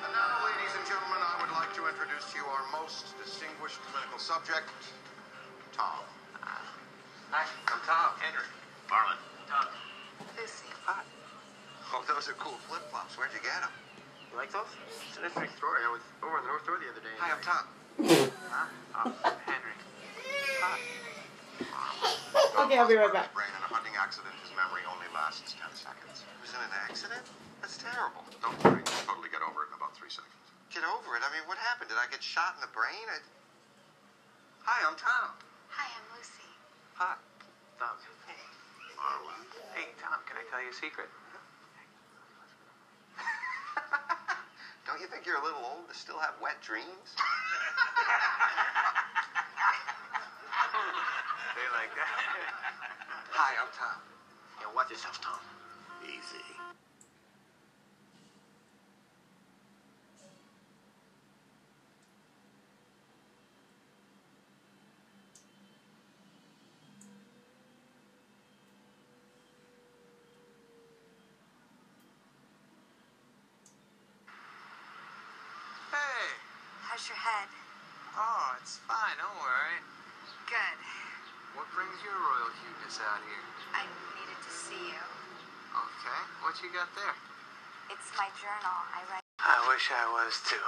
[0.00, 3.84] And now, ladies and gentlemen, I would like to introduce to you our most distinguished
[3.92, 4.72] clinical subject,
[5.76, 6.08] Tom.
[6.40, 8.16] Hi, I'm Tom.
[8.16, 8.48] Henry.
[8.88, 9.20] Marlon.
[9.44, 9.68] Doug.
[10.40, 10.72] Lucy.
[10.88, 11.04] hot.
[11.92, 13.20] Oh, those are cool flip-flops.
[13.20, 13.87] Where'd you get them?
[14.30, 14.68] You like those?
[15.08, 15.80] It's an interesting story.
[15.84, 17.16] I was over in the North Shore the other day.
[17.16, 17.64] Hi, I'm Tom.
[18.52, 18.68] Huh?
[18.94, 19.08] Oh,
[19.48, 19.74] Henry.
[20.60, 20.76] Hi.
[22.64, 23.32] Okay, I'll be right back.
[23.32, 26.26] Brain in a hunting accident, his memory only lasts 10 seconds.
[26.26, 27.24] He was in an accident?
[27.62, 28.22] That's terrible.
[28.44, 30.34] Don't worry, you'll totally get over it in about three seconds.
[30.70, 31.22] Get over it?
[31.24, 31.88] I mean, what happened?
[31.88, 33.06] Did I get shot in the brain?
[33.08, 33.18] I...
[34.68, 35.34] Hi, I'm Tom.
[35.72, 36.50] Hi, I'm Lucy.
[37.00, 37.16] Hi.
[37.80, 37.98] Doug.
[38.28, 38.38] Hey.
[38.98, 39.42] Marlin.
[39.74, 41.08] Hey, Tom, can I tell you a secret?
[44.98, 46.82] Don't you think you're a little old to still have wet dreams?
[51.54, 52.08] They like that.
[53.30, 54.02] Hi, I'm Tom.
[54.60, 55.38] yeah, watch yourself, Tom.
[56.04, 56.42] Easy.
[75.90, 76.97] Hey.
[77.08, 77.48] How's your head?
[78.20, 79.16] Oh, it's fine.
[79.16, 79.80] Don't worry.
[80.44, 80.76] Good.
[81.56, 83.44] What brings your royal cuteness out here?
[83.72, 85.04] I needed to see you.
[85.72, 86.20] Okay.
[86.44, 87.16] What you got there?
[87.88, 88.76] It's my journal.
[88.92, 89.24] I write.
[89.40, 90.60] I wish I was too.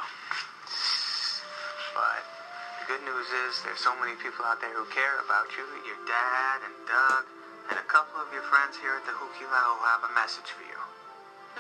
[1.93, 5.69] But the good news is there's so many people out there who care about you.
[5.85, 7.29] Your dad and Doug
[7.69, 10.65] and a couple of your friends here at the Hukilau will have a message for
[10.65, 10.81] you.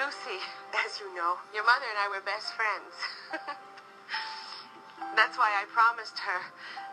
[0.01, 0.41] Lucy,
[0.73, 3.61] as you know, your mother and I were best friends.
[5.21, 6.41] That's why I promised her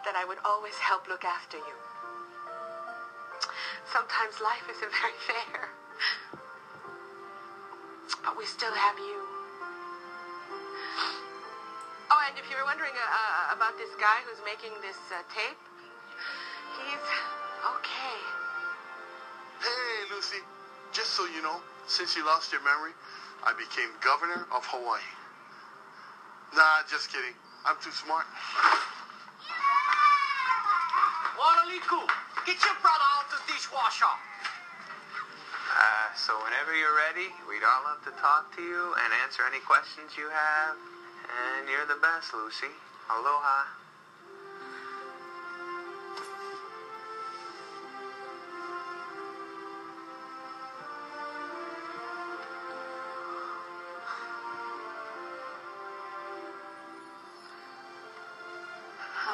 [0.04, 1.76] that I would always help look after you.
[3.88, 5.72] Sometimes life isn't very fair.
[8.28, 9.24] But we still have you.
[12.12, 15.24] Oh, and if you were wondering uh, uh, about this guy who's making this uh,
[15.32, 15.64] tape,
[16.84, 17.08] he's
[17.80, 18.20] okay.
[19.64, 20.44] Hey, Lucy.
[20.92, 22.92] Just so you know, since you lost your memory,
[23.48, 25.00] I became governor of Hawaii.
[26.52, 27.40] Nah, just kidding.
[27.68, 28.24] I'm too smart.
[31.36, 32.00] Walaliku,
[32.48, 34.08] get your brother out the dishwasher.
[34.08, 39.60] Uh, so whenever you're ready, we'd all love to talk to you and answer any
[39.68, 40.80] questions you have.
[41.28, 42.72] And you're the best, Lucy.
[43.12, 43.87] Aloha.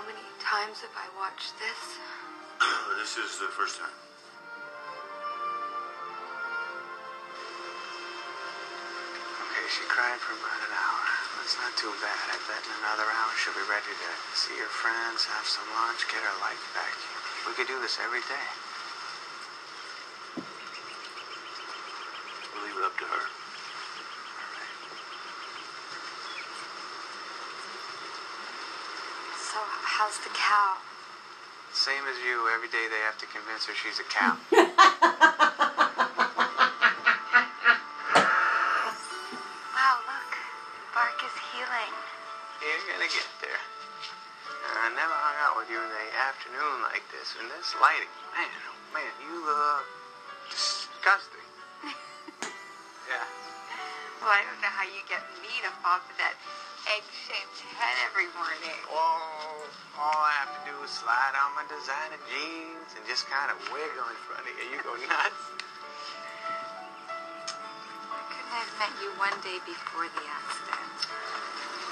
[0.04, 1.80] How many times have I watched this?
[3.00, 3.96] this is the first time.
[9.48, 11.08] Okay, she cried for about an hour.
[11.39, 12.20] That's not too bad.
[12.28, 16.04] I bet in another hour she'll be ready to see her friends, have some lunch,
[16.12, 17.00] get her life back.
[17.48, 18.48] We could do this every day.
[22.52, 23.24] We'll leave it up to her.
[29.54, 30.82] So, how's the cow?
[31.78, 34.34] Same as you, every day they have to convince her she's a cow.
[39.78, 40.32] Wow, look.
[40.98, 41.94] Bark is healing.
[42.66, 43.62] You're gonna get there.
[44.74, 47.38] I never hung out with you in the afternoon like this.
[47.38, 49.86] In this lighting, man, oh man, you look
[50.50, 51.46] disgusting.
[53.12, 53.28] yeah.
[54.18, 56.34] Well, I don't know how you get me to fall for that
[56.90, 58.82] egg-shaped head every morning.
[58.90, 59.33] Well,
[60.00, 63.58] all I have to do is slide on my designer jeans and just kind of
[63.70, 64.74] wiggle in front of you.
[64.74, 65.42] You go nuts.
[68.10, 70.98] I couldn't have met you one day before the accident.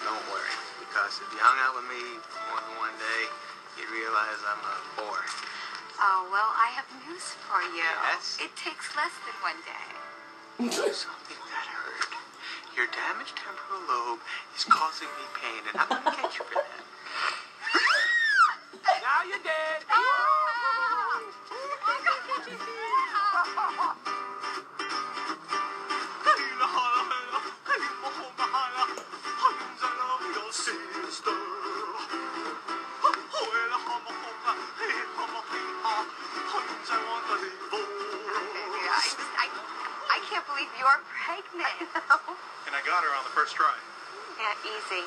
[0.02, 3.22] Don't worry, because if you hung out with me for more than one day,
[3.78, 5.26] you'd realize I'm a bore.
[6.02, 7.86] Oh, well, I have news for you.
[7.86, 8.42] Yes?
[8.42, 9.88] It takes less than one day.
[10.90, 12.14] Something that hurt.
[12.74, 14.22] Your damaged temporal lobe
[14.58, 16.86] is causing me pain, and I'm gonna get you for that.
[41.12, 42.32] Believe you're pregnant.
[42.68, 43.74] And I got her on the first try.
[44.40, 45.04] yeah, easy.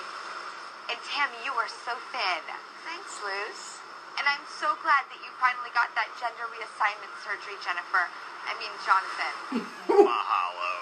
[0.92, 2.44] And Tammy, you are so thin.
[2.84, 3.80] Thanks, Luz.
[4.20, 8.04] And I'm so glad that you finally got that gender reassignment surgery, Jennifer.
[8.44, 9.64] I mean, Jonathan.
[10.06, 10.74] Mahalo.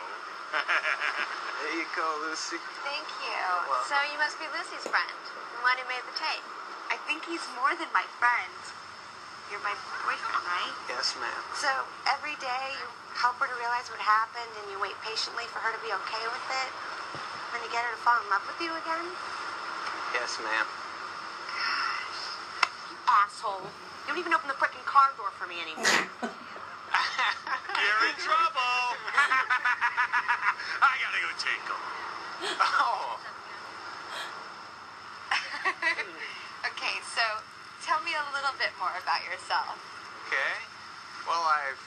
[1.62, 2.58] there you go, Lucy.
[2.84, 3.42] Thank you.
[3.88, 6.44] So you must be Lucy's friend, the one who made the tape.
[6.90, 8.81] I think he's more than my friend.
[9.52, 10.72] You're my boyfriend, right?
[10.88, 11.44] Yes, ma'am.
[11.60, 11.68] So
[12.08, 15.68] every day you help her to realize what happened and you wait patiently for her
[15.76, 16.70] to be okay with it.
[17.52, 19.04] Then you get her to fall in love with you again?
[20.16, 20.64] Yes, ma'am.
[22.88, 23.68] You asshole.
[24.08, 25.84] You don't even open the frickin' car door for me anymore.
[27.76, 28.72] You're in trouble.
[30.80, 31.76] I gotta go take him.
[32.56, 33.20] Oh,
[36.72, 37.20] Okay, so
[37.82, 39.74] tell me a little bit more about yourself.
[40.30, 40.54] okay.
[41.26, 41.78] Well, I've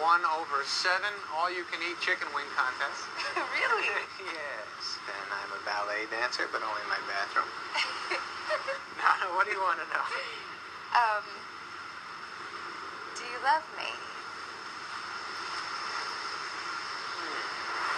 [0.00, 3.04] won over seven all-you-can-eat chicken wing contests.
[3.60, 3.88] really?
[4.24, 7.48] yes, and I'm a ballet dancer, but only in my bathroom.
[9.00, 10.04] no, no, what do you want to know?
[10.96, 11.24] Um,
[13.16, 13.88] do you love me?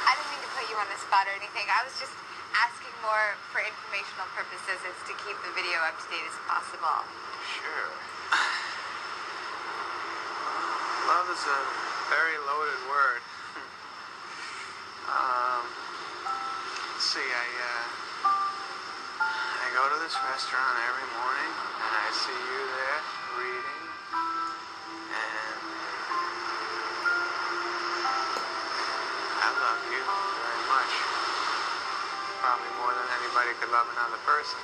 [0.07, 1.67] I don't mean to put you on the spot or anything.
[1.71, 2.15] I was just
[2.55, 7.07] asking more for informational purposes as to keep the video up to date as possible.
[7.47, 7.91] Sure.
[11.11, 11.61] Love is a
[12.11, 13.23] very loaded word.
[15.11, 15.63] um,
[16.95, 17.87] let's see, I, uh,
[19.19, 23.03] I go to this restaurant every morning, and I see you there
[23.39, 23.83] reading,
[25.11, 25.59] and
[29.39, 30.40] I love you.
[32.41, 34.57] Probably more than anybody could love another person.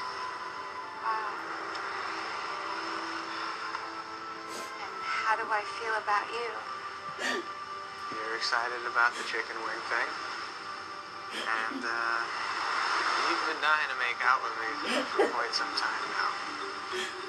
[1.05, 1.29] Wow.
[4.81, 6.49] And how do I feel about you?
[8.17, 10.09] You're excited about the chicken wing thing.
[11.37, 12.21] And, uh,
[13.29, 17.26] you've been dying to make out with me for quite some time now.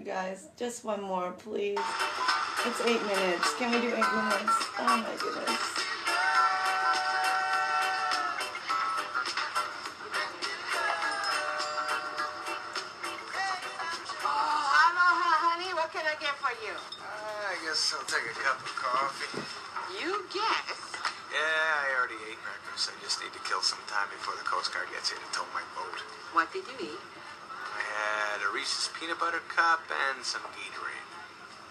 [0.00, 1.78] You guys, just one more, please.
[2.64, 3.54] It's eight minutes.
[3.56, 4.56] Can we do eight minutes?
[4.78, 5.79] Oh my goodness.
[28.98, 31.06] Peanut butter cup and some Gatorade.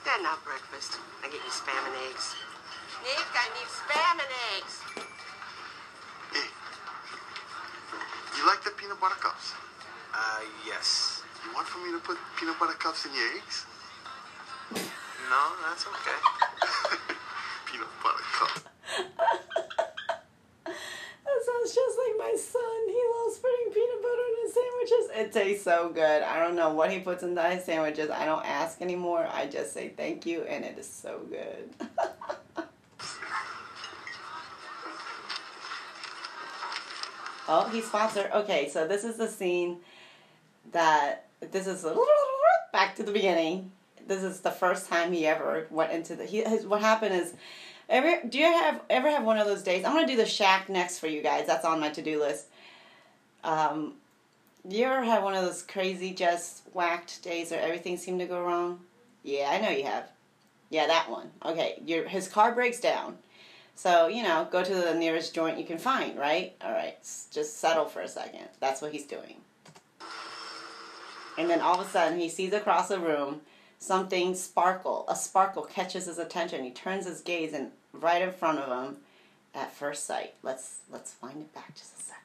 [0.06, 1.00] They're not breakfast.
[1.24, 2.36] I get you spam and eggs.
[3.04, 4.76] Nick, I need spam and eggs.
[6.34, 6.50] Hey,
[8.38, 9.54] you like the peanut butter cups?
[10.14, 11.24] Uh, yes.
[11.46, 13.66] You want for me to put peanut butter cups in your eggs?
[15.30, 16.20] No, that's okay.
[17.68, 18.54] peanut butter cup.
[20.66, 22.80] That sounds just like my son.
[22.90, 25.06] He loves putting peanut butter in his sandwiches.
[25.20, 26.24] It tastes so good.
[26.24, 28.10] I don't know what he puts in his sandwiches.
[28.10, 29.28] I don't ask anymore.
[29.30, 31.70] I just say thank you, and it is so good.
[37.50, 38.32] oh, he's sponsored.
[38.34, 39.80] Okay, so this is the scene
[40.72, 41.86] that this is
[42.72, 43.74] back to the beginning.
[44.08, 46.24] This is the first time he ever went into the.
[46.24, 47.34] He, his, what happened is
[47.90, 49.84] Ever do you have ever have one of those days?
[49.84, 51.46] I'm gonna do the shack next for you guys.
[51.46, 52.46] That's on my to do list.
[53.44, 53.96] Um,
[54.68, 58.42] you ever have one of those crazy just whacked days where everything seemed to go
[58.42, 58.82] wrong?
[59.24, 60.10] Yeah, I know you have.
[60.70, 61.32] Yeah, that one.
[61.44, 63.18] Okay, your his car breaks down.
[63.76, 66.54] So, you know, go to the nearest joint you can find, right?
[66.62, 66.98] All right,
[67.32, 68.50] just settle for a second.
[68.60, 69.38] That's what he's doing.
[71.38, 73.42] And then all of a sudden, he sees across the room
[73.80, 75.06] something sparkle.
[75.08, 76.66] A sparkle catches his attention.
[76.66, 78.98] He turns his gaze and right in front of him,
[79.56, 80.34] at first sight.
[80.44, 82.19] Let's let's wind it back just a second.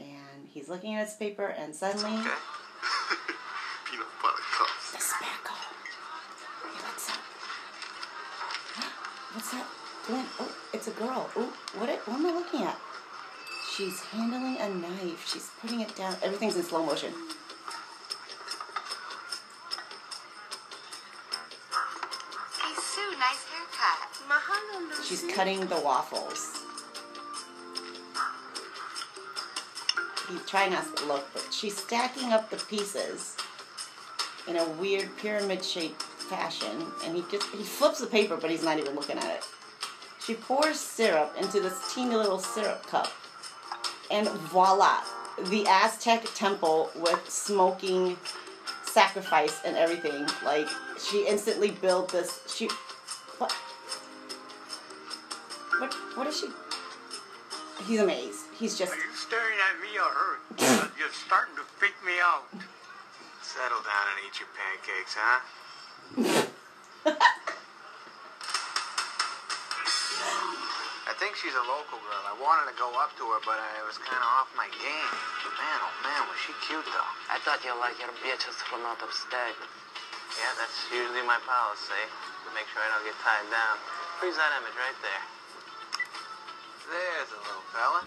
[0.00, 2.30] And he's looking at his paper, and suddenly Okay.
[3.90, 4.92] Peanut butter cups.
[4.92, 5.56] the sparkle.
[6.64, 7.20] Hey, what's up?
[9.34, 9.66] What's that?
[10.06, 10.26] Glenn?
[10.40, 11.28] Oh, it's a girl.
[11.36, 11.88] Oh, what?
[11.88, 12.78] It, what am I looking at?
[13.76, 15.26] She's handling a knife.
[15.30, 16.16] She's putting it down.
[16.22, 17.12] Everything's in slow motion.
[22.60, 24.10] Hey, Sue, nice haircut.
[24.28, 26.59] Mahalo, She's cutting the waffles.
[30.30, 33.36] He's trying not to look, but she's stacking up the pieces
[34.46, 38.62] in a weird pyramid shaped fashion, and he just he flips the paper, but he's
[38.62, 39.44] not even looking at it.
[40.24, 43.10] She pours syrup into this teeny little syrup cup,
[44.10, 45.00] and voila,
[45.46, 48.16] the Aztec temple with smoking
[48.84, 50.26] sacrifice and everything.
[50.44, 50.68] Like
[50.98, 52.40] she instantly built this.
[52.54, 52.68] She
[53.38, 53.52] what?
[55.78, 55.92] What?
[56.14, 56.46] What is she?
[57.86, 58.49] He's amazed.
[58.60, 58.92] He's just.
[58.92, 60.32] Are you staring at me or her?
[61.00, 62.44] You're starting to freak me out.
[63.40, 65.40] Settle down and eat your pancakes, huh?
[71.08, 72.20] I think she's a local girl.
[72.28, 75.12] I wanted to go up to her, but I was kind of off my game.
[75.56, 77.12] Man, oh man, was she cute though.
[77.32, 79.56] I thought you like your bitches from out of state.
[80.36, 82.04] Yeah, that's usually my policy.
[82.44, 83.80] To make sure I don't get tied down.
[84.20, 85.24] Freeze that image right there.
[86.92, 88.04] There's a little fella.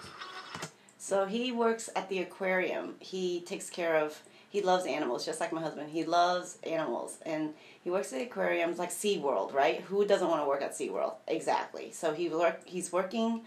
[1.04, 2.95] So he works at the aquarium.
[2.99, 4.22] He takes care of.
[4.47, 5.89] He loves animals, just like my husband.
[5.89, 9.82] He loves animals, and he works at the aquariums like SeaWorld, right?
[9.82, 11.16] Who doesn't want to work at SeaWorld?
[11.28, 11.91] Exactly.
[11.91, 12.62] So he work.
[12.64, 13.41] He's working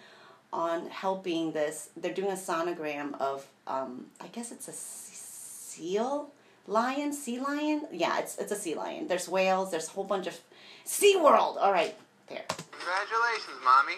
[0.52, 1.88] on helping this.
[1.96, 3.46] They're doing a sonogram of.
[3.66, 6.28] Um, I guess it's a seal
[6.66, 7.86] lion, sea lion.
[7.90, 9.08] Yeah, it's it's a sea lion.
[9.08, 9.70] There's whales.
[9.70, 10.38] There's a whole bunch of
[10.84, 11.56] SeaWorld.
[11.56, 11.94] All right,
[12.28, 12.44] there.
[12.48, 13.96] Congratulations, mommy.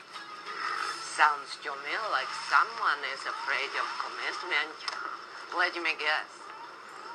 [1.18, 4.70] Sounds to me like someone is afraid of commitment.
[5.50, 6.30] Let me guess.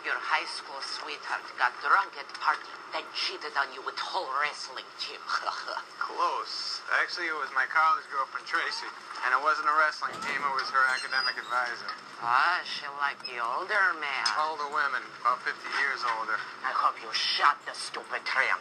[0.03, 4.83] Your high school sweetheart got drunk at party, then cheated on you with whole wrestling
[4.99, 5.23] team.
[6.03, 6.83] Close.
[6.99, 8.91] Actually, it was my college girlfriend, Tracy.
[9.23, 11.87] And it wasn't a wrestling team, it was her academic advisor.
[12.19, 14.27] ah, she liked the older man.
[14.35, 16.35] Older women, about 50 years older.
[16.67, 18.59] I hope you shot the stupid tramp.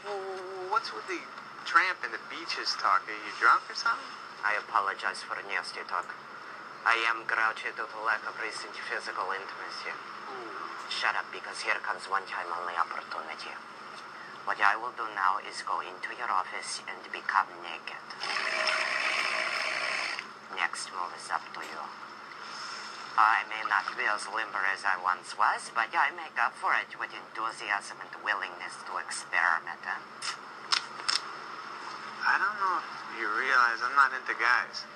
[0.70, 1.18] What's with the
[1.64, 3.06] tramp in the beaches talk?
[3.06, 4.12] Are you drunk or something?
[4.42, 6.10] I apologize for the nasty talk.
[6.82, 9.94] I am grouchy due to lack of recent physical intimacy.
[10.90, 13.54] Shut up, because here comes one time only opportunity.
[14.44, 18.02] What I will do now is go into your office and become naked.
[20.58, 21.82] Next move is up to you.
[23.14, 26.74] I may not be as limber as I once was, but I make up for
[26.74, 29.84] it with enthusiasm and willingness to experiment.
[29.86, 30.41] eh?
[32.22, 32.86] I don't know if
[33.18, 34.86] you realize I'm not into guys.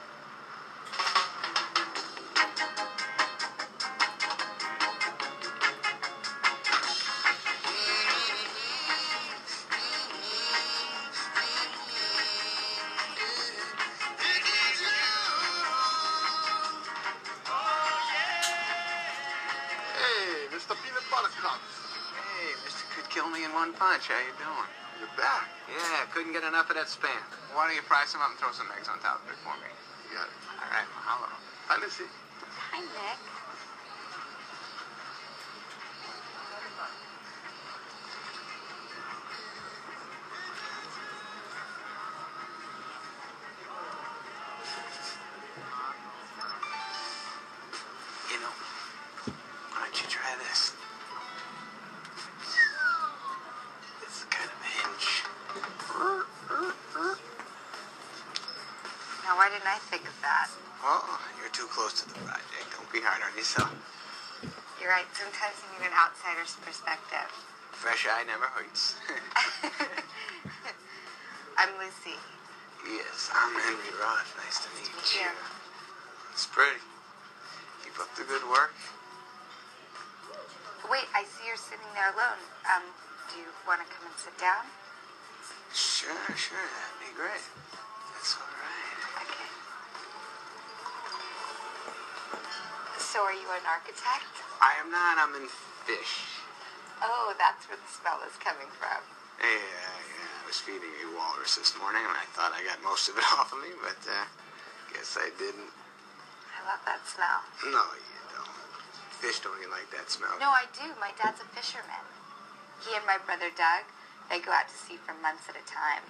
[26.76, 27.56] Couldn't get that spam.
[27.56, 29.54] Why don't you fry some up and throw some eggs on top of it for
[29.60, 29.72] me?
[30.12, 30.18] It.
[30.18, 31.32] All right, mahalo.
[31.68, 32.04] Hi, Lucy.
[32.70, 33.35] Hi, Nick.
[68.16, 68.96] Eye never hurts.
[71.60, 72.16] I'm Lucy.
[72.88, 74.32] yes, I'm Henry Roth.
[74.40, 75.28] Nice to meet meet you.
[75.28, 75.36] you.
[76.32, 76.80] It's pretty.
[77.84, 78.72] Keep up the good work.
[80.88, 82.40] Wait, I see you're sitting there alone.
[82.64, 82.88] Um,
[83.28, 84.64] do you want to come and sit down?
[85.76, 87.44] Sure, sure, that'd be great.
[88.16, 89.28] That's all right.
[89.28, 89.48] Okay.
[92.96, 94.32] So, are you an architect?
[94.64, 95.20] I am not.
[95.20, 95.52] I'm in
[95.84, 96.35] fish.
[97.02, 99.00] Oh, that's where the smell is coming from.
[99.40, 100.42] Yeah, yeah.
[100.42, 103.26] I was feeding a walrus this morning, and I thought I got most of it
[103.36, 104.24] off of me, but uh,
[104.92, 105.72] guess I didn't.
[106.56, 107.44] I love that smell.
[107.68, 108.56] No, you don't.
[109.20, 110.32] fish don't even like that smell?
[110.40, 110.88] No, I do.
[110.96, 112.04] My dad's a fisherman.
[112.80, 113.84] He and my brother Doug,
[114.28, 116.04] they go out to sea for months at a time.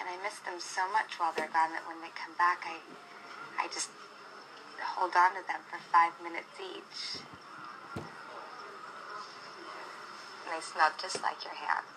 [0.00, 2.78] And I miss them so much while they're gone that when they come back, I,
[3.58, 3.90] I just
[4.94, 7.22] hold on to them for five minutes each.
[10.48, 11.92] And they smell just like your hands.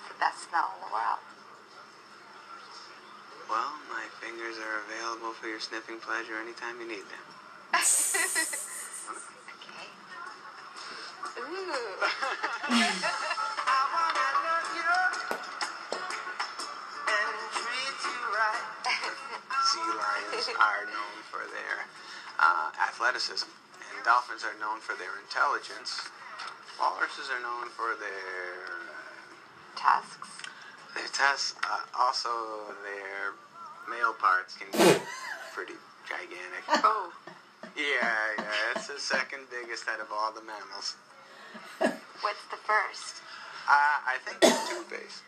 [0.00, 1.20] It's the best smell in the world.
[3.44, 7.20] Well, my fingers are available for your sniffing pleasure anytime you need them.
[9.52, 9.84] Okay.
[11.40, 11.44] Ooh.
[19.72, 21.84] Sea lions are known for their
[22.40, 26.08] uh, athleticism, and dolphins are known for their intelligence.
[26.80, 28.68] Walruses are known for their
[29.76, 30.28] Tusks.
[30.94, 31.54] their tusks.
[31.64, 32.28] Uh, also,
[32.84, 33.32] their
[33.88, 35.00] male parts can be
[35.54, 35.74] pretty
[36.08, 36.64] gigantic.
[36.84, 37.12] Oh,
[37.76, 40.96] Yeah, yeah, it's the second biggest out of all the mammals.
[42.20, 43.22] What's the first?
[43.68, 45.22] Uh, I think it's two-faced.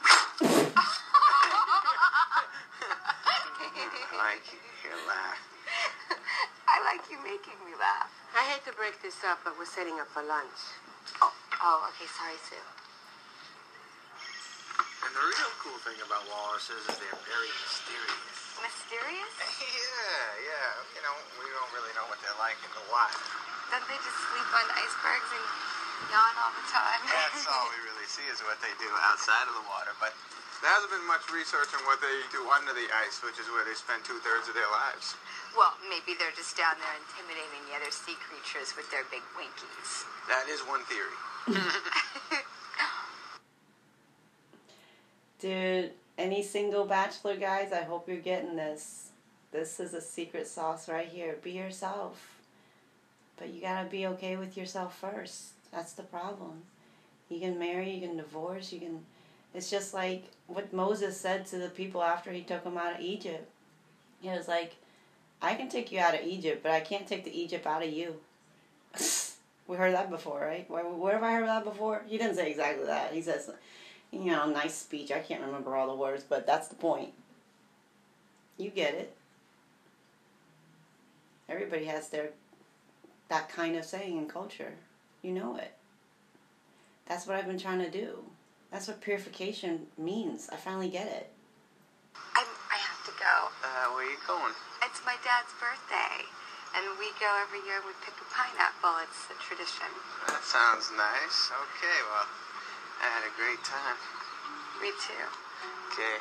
[3.60, 4.46] I like
[4.84, 5.38] your laugh.
[6.68, 8.10] I like you making me laugh.
[8.36, 10.60] I hate to break this up, but we're setting up for lunch.
[11.18, 12.06] Oh, oh okay.
[12.06, 12.62] Sorry, Sue.
[15.00, 18.38] And the real cool thing about walruses is they're very mysterious.
[18.62, 19.34] Mysterious?
[19.60, 20.70] Yeah, yeah.
[20.96, 23.12] You know, we don't really know what they're like in the wild.
[23.68, 25.46] Don't they just sleep on icebergs and
[26.08, 27.00] yawn all the time?
[27.04, 29.92] That's all we really see is what they do outside of the water.
[30.00, 30.16] But
[30.60, 33.64] there hasn't been much research on what they do under the ice, which is where
[33.64, 35.16] they spend two thirds of their lives.
[35.56, 40.04] Well, maybe they're just down there intimidating the other sea creatures with their big winkies.
[40.28, 41.16] That is one theory.
[45.40, 49.08] Dude, any single bachelor guys, I hope you're getting this.
[49.52, 51.36] This is a secret sauce right here.
[51.42, 52.36] Be yourself.
[53.38, 55.52] But you gotta be okay with yourself first.
[55.72, 56.62] That's the problem.
[57.30, 59.04] You can marry, you can divorce, you can.
[59.54, 63.00] It's just like what Moses said to the people after he took them out of
[63.00, 63.48] Egypt.
[64.20, 64.76] He was like,
[65.42, 67.90] I can take you out of Egypt, but I can't take the Egypt out of
[67.90, 68.16] you.
[69.66, 70.68] we heard that before, right?
[70.70, 72.02] Where, where have I heard that before?
[72.06, 73.12] He didn't say exactly that.
[73.12, 73.50] He says,
[74.10, 75.10] you know, nice speech.
[75.10, 77.12] I can't remember all the words, but that's the point.
[78.58, 79.16] You get it.
[81.48, 82.30] Everybody has their
[83.28, 84.74] that kind of saying in culture.
[85.22, 85.72] You know it.
[87.06, 88.24] That's what I've been trying to do.
[88.70, 90.48] That's what purification means.
[90.50, 91.26] I finally get it.
[92.38, 93.36] I'm, I have to go.
[93.66, 94.54] Uh, where are you going?
[94.86, 96.22] It's my dad's birthday.
[96.70, 98.94] And we go every year and we pick a pineapple.
[99.02, 99.90] It's a tradition.
[100.30, 101.50] That sounds nice.
[101.50, 102.30] Okay, well,
[103.02, 103.98] I had a great time.
[104.78, 105.26] Me too.
[105.90, 106.16] Okay.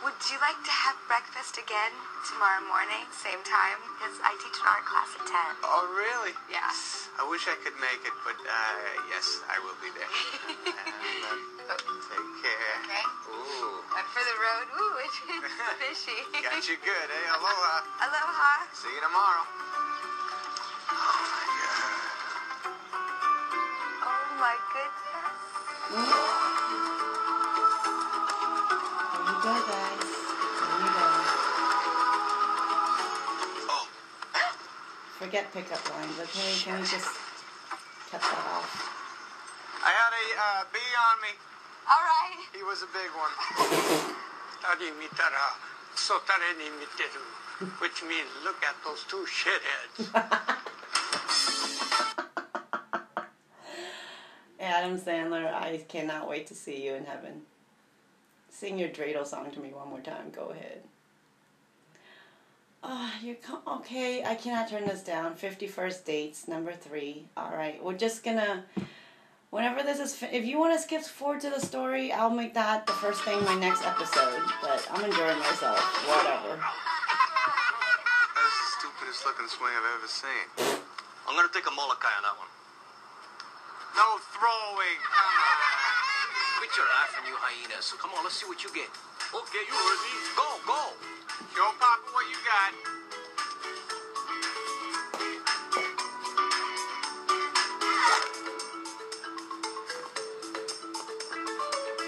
[0.00, 1.92] Would you like to have breakfast again
[2.24, 3.76] tomorrow morning, same time?
[3.84, 5.60] Because I teach an art class at 10.
[5.60, 6.32] Oh, really?
[6.48, 6.72] Yeah.
[7.20, 8.80] I wish I could make it, but uh,
[9.12, 10.08] yes, I will be there.
[10.72, 12.76] and, uh, take care.
[12.80, 13.04] Okay.
[13.28, 13.84] Ooh.
[13.92, 14.66] One for the road.
[14.72, 15.20] Ooh, it's
[15.84, 16.16] fishy.
[16.48, 17.36] Got you good, eh?
[17.36, 17.84] Aloha.
[18.00, 18.52] Aloha.
[18.72, 19.44] See you tomorrow.
[20.96, 22.00] Oh, my God.
[24.00, 26.39] Oh my goodness.
[35.20, 36.18] forget pickup lines.
[36.18, 37.12] Okay, can we just
[38.10, 38.72] cut that off?
[39.84, 41.36] I had a uh, bee on me.
[41.84, 42.40] All right.
[42.56, 43.28] He was a big one.
[47.80, 50.08] Which means look at those two shitheads.
[54.58, 57.42] Adam Sandler, I cannot wait to see you in heaven.
[58.48, 60.30] Sing your dreidel song to me one more time.
[60.34, 60.82] Go ahead.
[62.82, 64.24] Ah, oh, you're co- okay.
[64.24, 65.34] I cannot turn this down.
[65.34, 67.26] 50 First Dates, number three.
[67.36, 67.82] All right.
[67.82, 68.64] We're just gonna.
[69.50, 70.14] Whenever this is.
[70.14, 73.22] Fi- if you want to skip forward to the story, I'll make that the first
[73.22, 74.40] thing my next episode.
[74.62, 75.78] But I'm enjoying myself.
[76.08, 76.56] Whatever.
[76.56, 80.80] That's the stupidest looking swing I've ever seen.
[81.28, 82.48] I'm gonna take a Molokai on that one
[83.94, 84.98] No throwing.
[85.04, 85.56] Come on.
[86.58, 88.90] quit your laughing you hyenas come on let's see what you get
[89.32, 90.80] okay you ready go go
[91.54, 92.72] Show Papa what you got.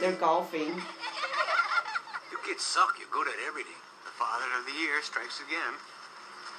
[0.01, 0.74] They're golfing.
[2.30, 5.78] you kids suck you're good at everything The father of the year strikes again.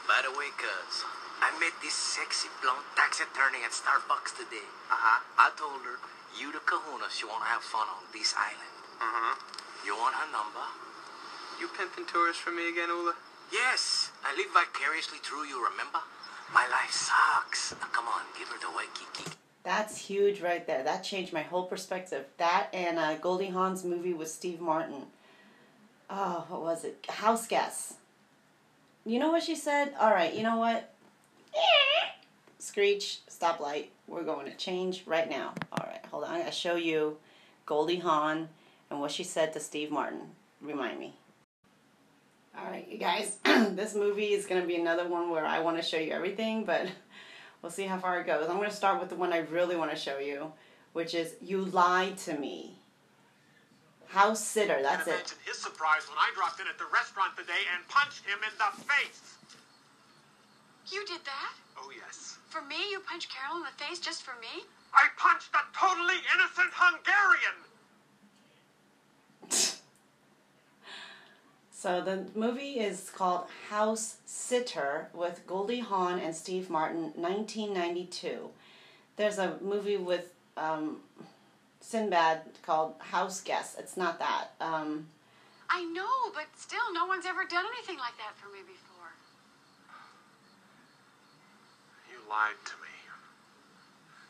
[0.07, 1.03] by the way cuz
[1.43, 5.19] I met this sexy blonde tax attorney at Starbucks today Uh huh.
[5.37, 5.99] I told her
[6.39, 9.35] you the kahuna she wanna have fun on this island Uh huh.
[9.83, 10.63] you want her number
[11.59, 13.13] You pimping tourists for me again, Ula?
[13.51, 15.99] Yes, I live vicariously through you, remember?
[16.53, 17.73] My life sucks.
[17.91, 19.37] Come on, give her the Waikiki.
[19.63, 20.83] That's huge right there.
[20.83, 22.25] That changed my whole perspective.
[22.37, 25.03] That and uh, Goldie Hawn's movie with Steve Martin.
[26.09, 27.05] Oh, what was it?
[27.07, 27.95] House Guests.
[29.05, 29.93] You know what she said?
[29.99, 30.93] All right, you know what?
[32.59, 33.87] Screech, stoplight.
[34.07, 35.53] We're going to change right now.
[35.71, 36.31] All right, hold on.
[36.31, 37.17] I gotta show you
[37.65, 38.49] Goldie Hawn
[38.89, 40.21] and what she said to Steve Martin.
[40.61, 41.15] Remind me.
[42.73, 43.37] All right, you guys.
[43.77, 46.87] this movie is gonna be another one where I want to show you everything, but
[47.61, 48.49] we'll see how far it goes.
[48.49, 50.51] I'm gonna start with the one I really want to show you,
[50.93, 52.73] which is "You Lied to Me."
[54.07, 54.81] House sitter.
[54.81, 55.13] That's it.
[55.13, 58.53] imagine his surprise when I dropped in at the restaurant today and punched him in
[58.57, 59.37] the face.
[60.89, 61.53] You did that?
[61.77, 62.37] Oh, yes.
[62.49, 62.89] For me?
[62.89, 64.65] You punched Carol in the face just for me?
[64.93, 67.57] I punched a totally innocent Hungarian.
[71.83, 78.47] So the movie is called House Sitter with Goldie Hawn and Steve Martin, 1992.
[79.17, 81.03] There's a movie with um,
[81.81, 83.75] Sinbad called House Guest.
[83.77, 84.55] It's not that.
[84.61, 85.11] Um,
[85.69, 89.11] I know, but still, no one's ever done anything like that for me before.
[92.07, 92.95] You lied to me.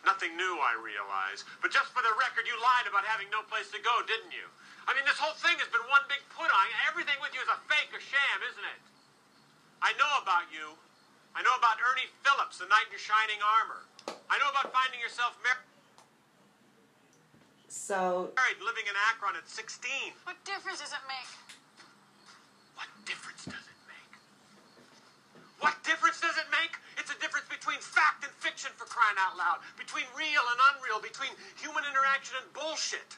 [0.09, 1.45] Nothing new, I realize.
[1.61, 4.49] But just for the record, you lied about having no place to go, didn't you?
[4.87, 6.65] I mean, this whole thing has been one big put on.
[6.91, 8.81] Everything with you is a fake, a sham, isn't it?
[9.79, 10.75] I know about you.
[11.33, 13.83] I know about Ernie Phillips, the knight in shining armor.
[14.29, 15.65] I know about finding yourself mar-
[17.73, 20.13] so married, living in Akron at 16.
[20.29, 21.31] What difference does it make?
[22.77, 24.13] What difference does it make?
[25.57, 26.77] What difference does it make?
[27.01, 31.01] It's a difference between fact and fiction for crying out loud, between real and unreal,
[31.01, 33.17] between human interaction and bullshit.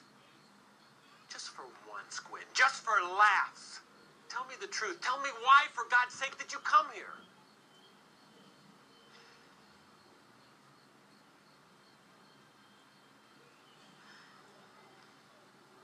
[1.35, 3.81] Just for one Gwen, just for laughs.
[4.29, 5.01] Tell me the truth.
[5.01, 7.11] Tell me why, for God's sake, did you come here?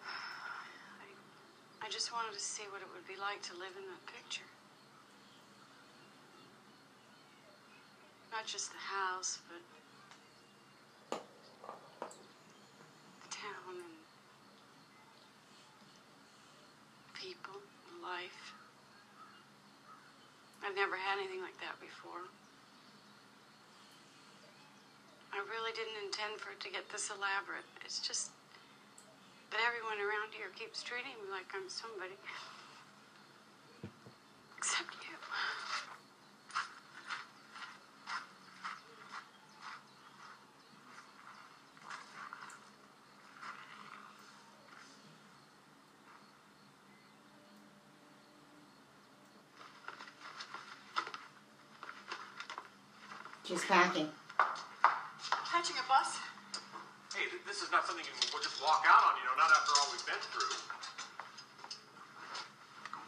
[0.07, 4.05] I, I just wanted to see what it would be like to live in that
[4.07, 4.47] picture.
[8.31, 9.59] Not just the house, but
[11.11, 11.19] the
[13.29, 14.01] town and
[17.21, 18.53] people and life.
[20.71, 22.23] I've never had anything like that before.
[25.35, 27.67] I really didn't intend for it to get this elaborate.
[27.83, 28.31] It's just
[29.51, 32.15] that everyone around here keeps treating me like I'm somebody.
[34.57, 35.11] Except you.
[53.51, 54.07] She's packing.
[55.51, 56.23] Catching a bus?
[57.11, 59.51] Hey, th- this is not something you will just walk out on, you know, not
[59.51, 60.55] after all we've been through.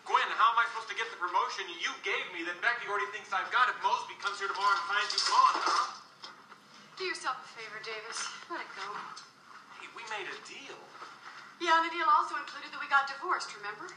[0.04, 3.08] Gwen, how am I supposed to get the promotion you gave me that Becky already
[3.16, 5.96] thinks I've got if Moseby comes here tomorrow and finds you gone, huh?
[7.00, 8.20] Do yourself a favor, Davis.
[8.52, 8.84] Let it go.
[9.80, 10.76] Hey, we made a deal.
[11.64, 13.96] Yeah, and the deal also included that we got divorced, remember?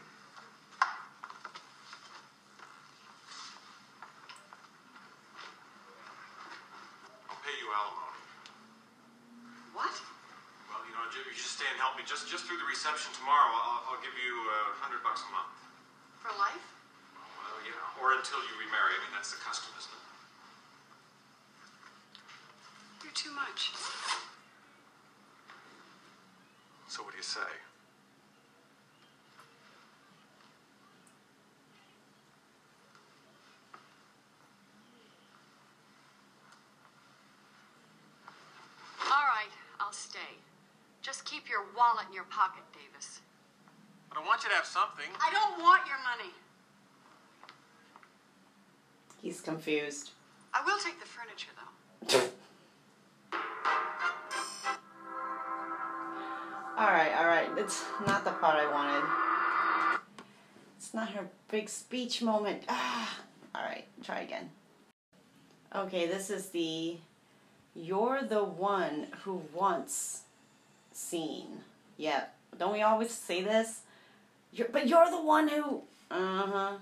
[7.27, 8.23] I'll pay you alimony.
[9.75, 9.95] What?
[10.71, 13.11] Well, you know, you you just stay and help me just just through the reception
[13.19, 13.51] tomorrow.
[13.51, 15.53] I'll, I'll give you a uh, hundred bucks a month.
[16.23, 16.65] For life?
[17.19, 18.95] Well, yeah, or until you remarry.
[18.95, 20.05] I mean, that's the custom, isn't it?
[23.05, 23.75] You're too much.
[26.89, 27.41] So what do you say?
[39.07, 40.19] All right, I'll stay.
[41.07, 43.21] Just keep your wallet in your pocket, Davis.
[44.09, 45.07] But I want you to have something.
[45.21, 46.33] I don't want your money.
[49.23, 50.11] He's confused.
[50.53, 52.19] I will take the furniture, though.
[56.77, 57.49] All right, all right.
[57.57, 59.03] It's not the part I wanted.
[60.77, 62.65] It's not her big speech moment.
[62.69, 63.19] Ah.
[63.55, 64.51] All right, try again.
[65.75, 66.99] Okay, this is the
[67.75, 70.26] "You're the one who wants"
[70.97, 71.61] scene.
[71.99, 72.25] Yeah,
[72.59, 73.83] don't we always say this?
[74.53, 75.83] You're, but you're the one who.
[76.11, 76.77] Uh huh.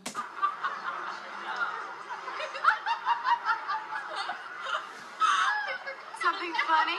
[6.23, 6.99] Something funny?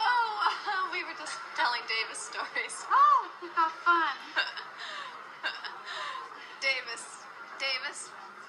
[0.00, 2.84] oh, we were just telling Davis stories.
[2.90, 4.16] Oh, how fun.
[6.62, 7.04] Davis,
[7.58, 8.39] Davis, do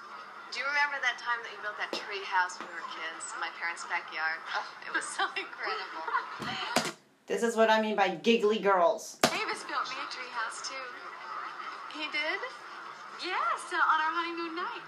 [0.62, 3.50] you remember that time that you built that treehouse when we were kids in my
[3.58, 4.38] parents' backyard.
[4.54, 6.06] Oh, it was so incredible.
[7.26, 9.18] This is what I mean by giggly girls.
[9.26, 10.86] Davis built me a treehouse too.
[11.98, 12.40] He did?
[13.26, 14.86] Yes, uh, on our honeymoon night.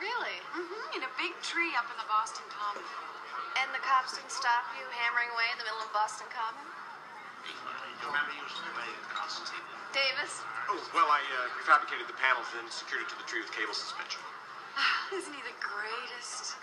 [0.00, 0.40] Really?
[0.56, 0.96] Mm-hmm.
[0.96, 2.84] In a big tree up in the Boston Common.
[3.60, 6.64] And the cops didn't stop you hammering away in the middle of Boston Common?
[7.44, 8.44] You remember you
[9.92, 10.40] Davis?
[10.72, 13.76] Oh, well, I uh, prefabricated the panels and secured it to the tree with cable
[13.76, 14.24] suspension.
[15.14, 16.56] Isn't he the greatest?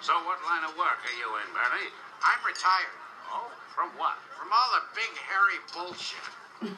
[0.00, 1.92] So what line of work are you in, Bernie?
[2.24, 2.96] I'm retired.
[3.30, 4.16] Oh, from what?
[4.36, 6.24] From all the big, hairy bullshit.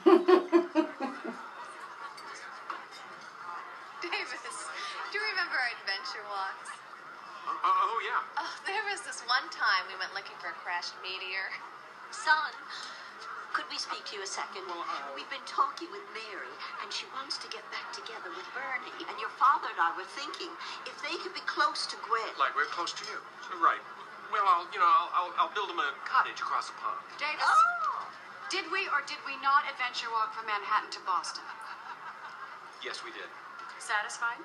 [4.03, 4.43] Davis,
[5.11, 6.75] do you remember our adventure walks?
[7.47, 8.23] Uh, uh, oh, yeah.
[8.39, 11.51] Oh, there was this one time we went looking for a crashed meteor.
[12.11, 12.53] Son,
[13.53, 14.65] could we speak to you a second?
[14.65, 14.81] Uh,
[15.13, 19.05] We've been talking with Mary, and she wants to get back together with Bernie.
[19.05, 20.49] And your father and I were thinking
[20.89, 22.33] if they could be close to Gwen.
[22.41, 23.21] Like we're close to you.
[23.61, 23.81] Right.
[24.33, 26.97] Well, I'll, you know, I'll, I'll, I'll build him a cottage across the pond.
[27.21, 28.09] Davis, oh!
[28.49, 31.45] did we or did we not adventure walk from Manhattan to Boston?
[32.81, 33.29] Yes, we did.
[33.77, 34.41] Satisfied?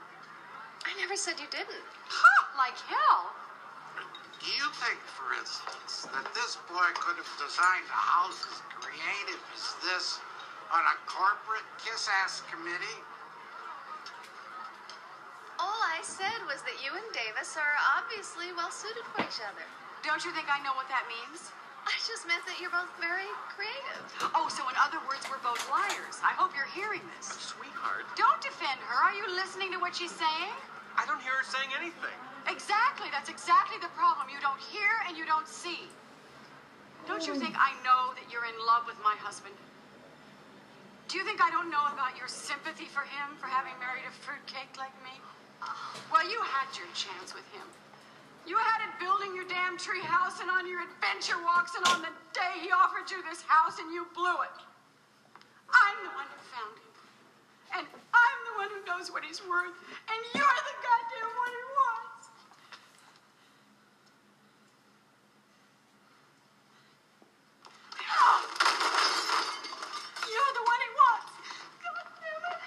[0.84, 1.88] I never said you didn't.
[2.12, 2.36] Ha!
[2.60, 3.32] Like hell.
[4.44, 8.62] Do you think, for instance, that this boy could have designed a house as
[8.98, 10.18] creative as this
[10.74, 13.00] on a corporate kiss-ass committee?
[15.62, 19.66] All I said was that you and Davis are obviously well suited for each other.
[20.02, 21.50] Don't you think I know what that means?
[21.88, 24.04] I just meant that you're both very creative.
[24.36, 26.20] Oh, so in other words, we're both liars.
[26.20, 27.32] I hope you're hearing this.
[27.32, 28.98] Oh, sweetheart, Don't defend her.
[29.08, 30.54] Are you listening to what she's saying?
[31.00, 32.18] I don't hear her saying anything.
[32.50, 33.08] Exactly.
[33.14, 34.28] That's exactly the problem.
[34.28, 35.88] You don't hear and you don't see.
[37.08, 39.56] Don't you think I know that you're in love with my husband?
[41.08, 44.12] Do you think I don't know about your sympathy for him for having married a
[44.12, 45.16] fruitcake like me?
[46.12, 47.64] Well, you had your chance with him.
[48.44, 52.04] You had it building your damn tree house and on your adventure walks and on
[52.04, 54.58] the day he offered you this house and you blew it.
[55.68, 56.92] I'm the one who found him.
[57.76, 59.76] And I'm the one who knows what he's worth.
[60.12, 62.28] And you're the goddamn one he wants.
[70.24, 71.32] You're the one he wants.
[71.84, 72.64] God damn it.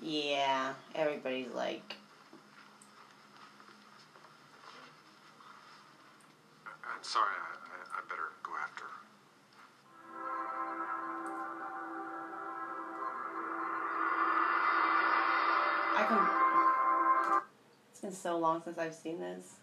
[0.00, 0.72] Yeah,
[1.24, 1.96] everybody's like,
[6.66, 8.90] I'm sorry, I, I, I better go after her.
[15.96, 17.40] I can.
[17.90, 19.54] It's been so long since I've seen this.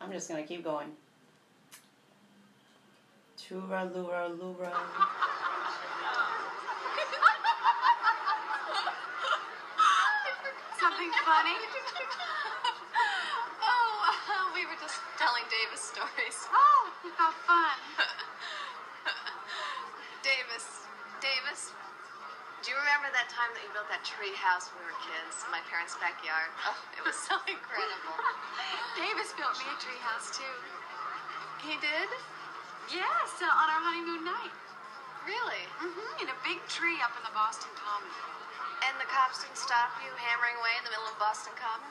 [0.00, 0.88] I'm just gonna keep going.
[3.36, 4.72] Tura lura lura.
[11.12, 11.54] Funny?
[13.62, 16.38] oh, we were just telling Davis stories.
[16.50, 17.78] Oh, how fun.
[20.26, 20.66] Davis,
[21.22, 21.70] Davis,
[22.66, 25.46] do you remember that time that you built that tree house when we were kids
[25.46, 26.50] in my parents' backyard?
[26.66, 28.18] Oh, it was so incredible.
[28.98, 30.56] Davis built me a tree house, too.
[31.62, 32.10] He did?
[32.90, 34.54] Yes, uh, on our honeymoon night.
[35.26, 35.66] Really?
[35.82, 36.22] Mm-hmm.
[36.22, 38.06] In a big tree up in the Boston Common.
[38.84, 41.88] And the cops didn't stop you hammering away in the middle of Boston Common?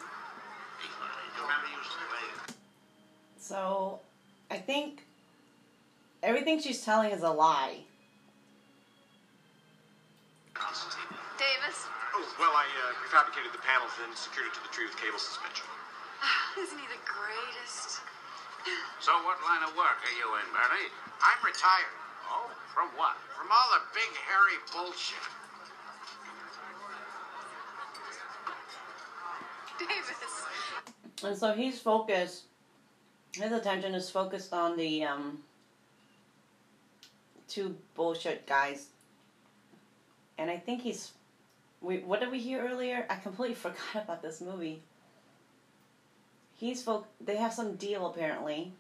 [3.38, 4.00] So,
[4.50, 5.06] I think
[6.24, 7.86] everything she's telling is a lie.
[11.38, 11.78] Davis?
[12.16, 15.20] Oh, well, I uh, prefabricated the panels and secured it to the tree with cable
[15.20, 15.68] suspension.
[16.58, 18.02] Isn't he the greatest?
[18.98, 20.90] So what line of work are you in, Bernie?
[21.22, 21.94] I'm retired.
[22.32, 23.14] Oh, from what?
[23.38, 25.22] From all the big, hairy bullshit.
[29.80, 31.24] Davis.
[31.24, 32.44] And so he's focused,
[33.34, 35.40] his attention is focused on the um,
[37.48, 38.88] two bullshit guys.
[40.38, 41.12] And I think he's.
[41.82, 43.06] We, what did we hear earlier?
[43.10, 44.82] I completely forgot about this movie.
[46.58, 47.08] He's folk.
[47.22, 48.74] They have some deal apparently.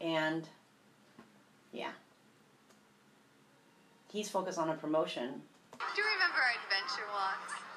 [0.00, 0.48] And
[1.72, 1.90] yeah.
[4.12, 5.42] He's focused on a promotion.
[5.72, 7.69] Do you remember our adventure walks?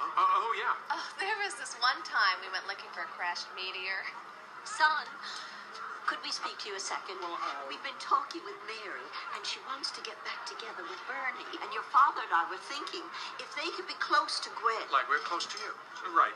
[0.00, 0.74] Uh, oh, yeah.
[0.88, 4.00] Oh, there was this one time we went looking for a crashed meteor.
[4.64, 5.04] Son,
[6.08, 7.20] could we speak to you a second?
[7.68, 11.48] We've been talking with Mary, and she wants to get back together with Bernie.
[11.60, 13.04] And your father and I were thinking
[13.38, 14.88] if they could be close to Gwen.
[14.92, 15.72] Like we're close to you.
[16.16, 16.34] Right.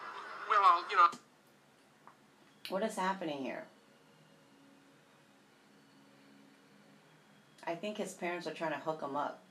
[0.49, 1.11] Well, I'll, you know.
[2.69, 3.65] What is happening here?
[7.67, 9.44] I think his parents are trying to hook him up.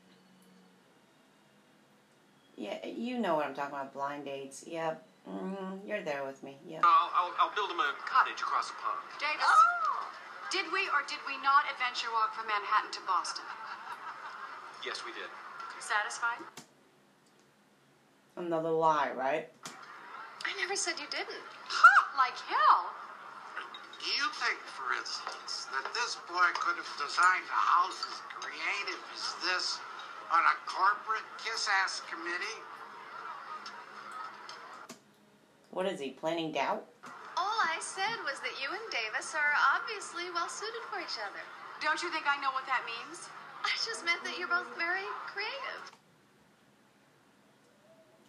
[2.55, 4.63] Yeah, you know what I'm talking about blind dates.
[4.67, 5.03] Yep.
[5.27, 6.57] Mm, you're there with me.
[6.67, 6.81] Yeah.
[6.83, 8.99] I'll, I'll, I'll build him a cottage across the pond.
[9.19, 9.57] Davis,
[10.51, 13.45] did we or did we not adventure walk from Manhattan to Boston?
[14.85, 15.31] Yes, we did.
[15.79, 16.43] Satisfied?
[18.35, 19.47] Another lie, right?
[20.43, 21.43] I never said you didn't.
[21.67, 21.93] Ha!
[22.19, 22.91] Like hell.
[23.97, 28.99] Do you think, for instance, that this boy could have designed a house as creative
[29.15, 29.79] as this
[30.33, 32.59] on a corporate kiss-ass committee?
[35.69, 36.85] What is he planning doubt?
[37.37, 41.41] All I said was that you and Davis are obviously well suited for each other.
[41.81, 43.29] Don't you think I know what that means?
[43.61, 45.81] I just meant that you're both very creative.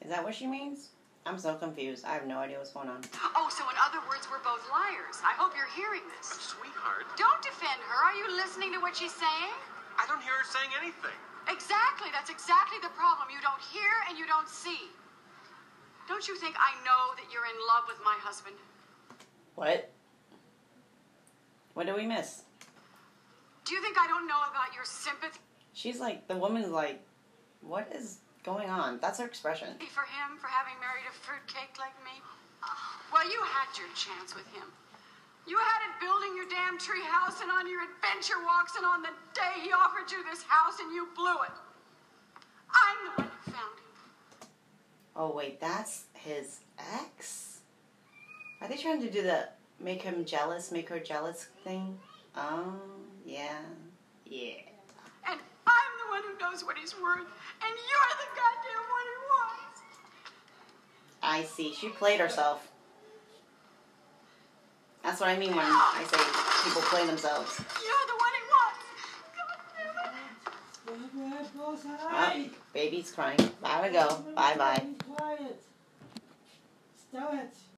[0.05, 0.93] Is that what she means?
[1.25, 2.05] I'm so confused.
[2.05, 3.01] I have no idea what's going on.
[3.33, 5.25] Oh, so in other words, we're both liars.
[5.25, 6.29] I hope you're hearing this.
[6.29, 7.97] But Sweetheart, Don't defend her.
[7.97, 9.57] Are you listening to what she's saying?
[9.97, 11.17] I don't hear her saying anything.
[11.49, 12.09] Exactly.
[12.13, 13.29] That's exactly the problem.
[13.31, 14.91] You don't hear and you don't see.
[16.09, 18.57] Don't you think I know that you're in love with my husband?
[19.55, 19.91] What?
[21.75, 22.43] What did we miss?
[23.65, 25.41] Do you think I don't know about your sympathy
[25.75, 27.03] She's like, the woman's like,
[27.61, 29.01] what is going on?
[29.03, 29.75] That's her expression.
[29.91, 32.23] for him for having married a fruitcake like me?
[33.13, 34.71] Well, you had your chance with him.
[35.47, 39.03] You had it building your damn tree house and on your adventure walks, and on
[39.03, 41.53] the day he offered you this house, and you blew it.
[42.71, 44.49] I'm the one who found him.
[45.15, 47.61] Oh, wait, that's his ex?
[48.61, 51.99] Are they trying to do the make him jealous, make her jealous thing?
[52.37, 52.75] Oh,
[53.27, 53.61] yeah.
[54.25, 54.55] Yeah.
[55.29, 59.21] And I'm the one who knows what he's worth, and you're the goddamn one who
[59.37, 59.81] wants.
[61.23, 61.75] I see.
[61.75, 62.71] She played herself.
[65.05, 66.17] That's what I mean when I say
[66.65, 67.61] people play themselves.
[67.85, 68.43] You're the one he
[71.61, 71.85] wants.
[72.11, 73.39] Oh, baby's crying.
[73.63, 74.25] Gotta go.
[74.35, 74.83] Bye bye.
[75.07, 75.63] Quiet.
[76.97, 77.51] Stop it.